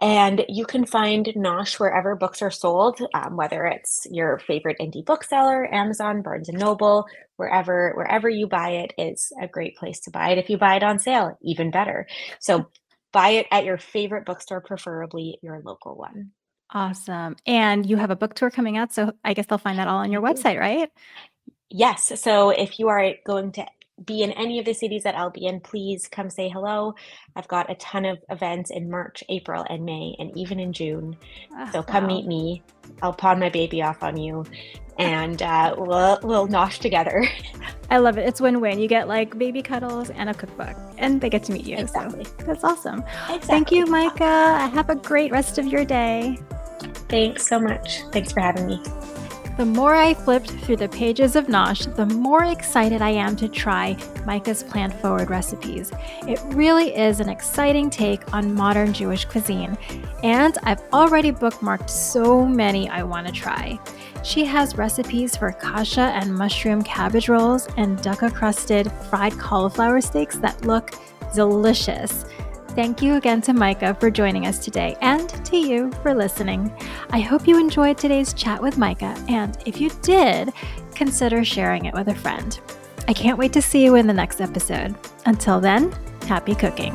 And 0.00 0.44
you 0.48 0.64
can 0.64 0.84
find 0.84 1.26
Nosh 1.26 1.78
wherever 1.78 2.16
books 2.16 2.42
are 2.42 2.50
sold, 2.50 3.00
um, 3.14 3.36
whether 3.36 3.66
it's 3.66 4.04
your 4.10 4.40
favorite 4.40 4.78
indie 4.80 5.04
bookseller, 5.04 5.72
Amazon, 5.72 6.22
Barnes 6.22 6.48
and 6.48 6.58
Noble, 6.58 7.06
wherever 7.36 7.92
wherever 7.94 8.28
you 8.28 8.48
buy 8.48 8.70
it 8.70 8.94
is 8.98 9.32
a 9.40 9.46
great 9.46 9.76
place 9.76 10.00
to 10.00 10.10
buy 10.10 10.30
it. 10.30 10.38
If 10.38 10.50
you 10.50 10.58
buy 10.58 10.76
it 10.76 10.82
on 10.82 10.98
sale, 10.98 11.38
even 11.42 11.70
better. 11.70 12.08
So 12.40 12.68
buy 13.12 13.30
it 13.30 13.46
at 13.52 13.64
your 13.64 13.78
favorite 13.78 14.24
bookstore, 14.24 14.60
preferably 14.60 15.38
your 15.42 15.60
local 15.64 15.94
one. 15.94 16.32
Awesome. 16.74 17.36
And 17.46 17.88
you 17.88 17.96
have 17.96 18.10
a 18.10 18.16
book 18.16 18.34
tour 18.34 18.50
coming 18.50 18.76
out. 18.76 18.92
So 18.92 19.12
I 19.24 19.34
guess 19.34 19.46
they'll 19.46 19.58
find 19.58 19.78
that 19.78 19.88
all 19.88 19.98
on 19.98 20.10
your 20.10 20.22
website, 20.22 20.58
right? 20.58 20.90
Yes. 21.70 22.20
So 22.20 22.50
if 22.50 22.78
you 22.78 22.88
are 22.88 23.14
going 23.26 23.52
to 23.52 23.66
be 24.04 24.22
in 24.22 24.32
any 24.32 24.58
of 24.58 24.64
the 24.64 24.72
cities 24.72 25.02
that 25.04 25.14
I'll 25.14 25.30
be 25.30 25.46
in, 25.46 25.60
please 25.60 26.08
come 26.08 26.30
say 26.30 26.48
hello. 26.48 26.94
I've 27.36 27.48
got 27.48 27.70
a 27.70 27.74
ton 27.76 28.04
of 28.04 28.18
events 28.30 28.70
in 28.70 28.90
March, 28.90 29.22
April, 29.28 29.64
and 29.68 29.84
May, 29.84 30.16
and 30.18 30.36
even 30.36 30.58
in 30.58 30.72
June. 30.72 31.16
Oh, 31.56 31.70
so 31.72 31.82
come 31.82 32.04
wow. 32.04 32.08
meet 32.08 32.26
me. 32.26 32.62
I'll 33.02 33.12
pawn 33.12 33.38
my 33.38 33.48
baby 33.48 33.82
off 33.82 34.02
on 34.02 34.16
you, 34.16 34.44
and 34.98 35.40
uh, 35.42 35.74
we'll 35.78 36.18
we'll 36.22 36.48
nosh 36.48 36.78
together. 36.78 37.26
I 37.90 37.98
love 37.98 38.18
it. 38.18 38.26
It's 38.26 38.40
win-win. 38.40 38.78
You 38.78 38.88
get 38.88 39.08
like 39.08 39.38
baby 39.38 39.62
cuddles 39.62 40.10
and 40.10 40.30
a 40.30 40.34
cookbook, 40.34 40.76
and 40.98 41.20
they 41.20 41.28
get 41.28 41.44
to 41.44 41.52
meet 41.52 41.66
you. 41.66 41.76
Exactly. 41.76 42.24
So 42.24 42.46
that's 42.46 42.64
awesome. 42.64 43.00
Exactly. 43.00 43.38
Thank 43.46 43.72
you, 43.72 43.86
Micah. 43.86 44.70
Have 44.72 44.90
a 44.90 44.96
great 44.96 45.30
rest 45.30 45.58
of 45.58 45.66
your 45.66 45.84
day. 45.84 46.38
Thanks 47.08 47.46
so 47.46 47.58
much. 47.58 48.02
Thanks 48.12 48.32
for 48.32 48.40
having 48.40 48.66
me. 48.66 48.82
The 49.58 49.66
more 49.66 49.94
I 49.94 50.14
flipped 50.14 50.50
through 50.50 50.76
the 50.76 50.88
pages 50.88 51.36
of 51.36 51.46
Nosh, 51.46 51.94
the 51.94 52.06
more 52.06 52.44
excited 52.44 53.02
I 53.02 53.10
am 53.10 53.36
to 53.36 53.48
try 53.48 53.94
Micah's 54.24 54.62
plant 54.62 54.94
forward 54.94 55.28
recipes. 55.28 55.92
It 56.26 56.40
really 56.54 56.96
is 56.96 57.20
an 57.20 57.28
exciting 57.28 57.90
take 57.90 58.32
on 58.32 58.54
modern 58.54 58.94
Jewish 58.94 59.26
cuisine, 59.26 59.76
and 60.22 60.56
I've 60.62 60.80
already 60.94 61.32
bookmarked 61.32 61.90
so 61.90 62.46
many 62.46 62.88
I 62.88 63.02
want 63.02 63.26
to 63.26 63.32
try. 63.32 63.78
She 64.24 64.46
has 64.46 64.78
recipes 64.78 65.36
for 65.36 65.52
kasha 65.52 66.00
and 66.00 66.34
mushroom 66.34 66.82
cabbage 66.82 67.28
rolls 67.28 67.68
and 67.76 67.98
dukkah 67.98 68.32
crusted 68.32 68.90
fried 69.10 69.38
cauliflower 69.38 70.00
steaks 70.00 70.38
that 70.38 70.64
look 70.64 70.92
delicious. 71.34 72.24
Thank 72.74 73.02
you 73.02 73.16
again 73.16 73.42
to 73.42 73.52
Micah 73.52 73.94
for 74.00 74.10
joining 74.10 74.46
us 74.46 74.58
today 74.58 74.96
and 75.02 75.28
to 75.44 75.58
you 75.58 75.92
for 76.02 76.14
listening. 76.14 76.74
I 77.10 77.20
hope 77.20 77.46
you 77.46 77.58
enjoyed 77.58 77.98
today's 77.98 78.32
chat 78.32 78.62
with 78.62 78.78
Micah, 78.78 79.14
and 79.28 79.58
if 79.66 79.78
you 79.78 79.90
did, 80.00 80.54
consider 80.94 81.44
sharing 81.44 81.84
it 81.84 81.92
with 81.92 82.08
a 82.08 82.14
friend. 82.14 82.58
I 83.06 83.12
can't 83.12 83.36
wait 83.36 83.52
to 83.52 83.60
see 83.60 83.84
you 83.84 83.96
in 83.96 84.06
the 84.06 84.14
next 84.14 84.40
episode. 84.40 84.96
Until 85.26 85.60
then, 85.60 85.92
happy 86.26 86.54
cooking. 86.54 86.94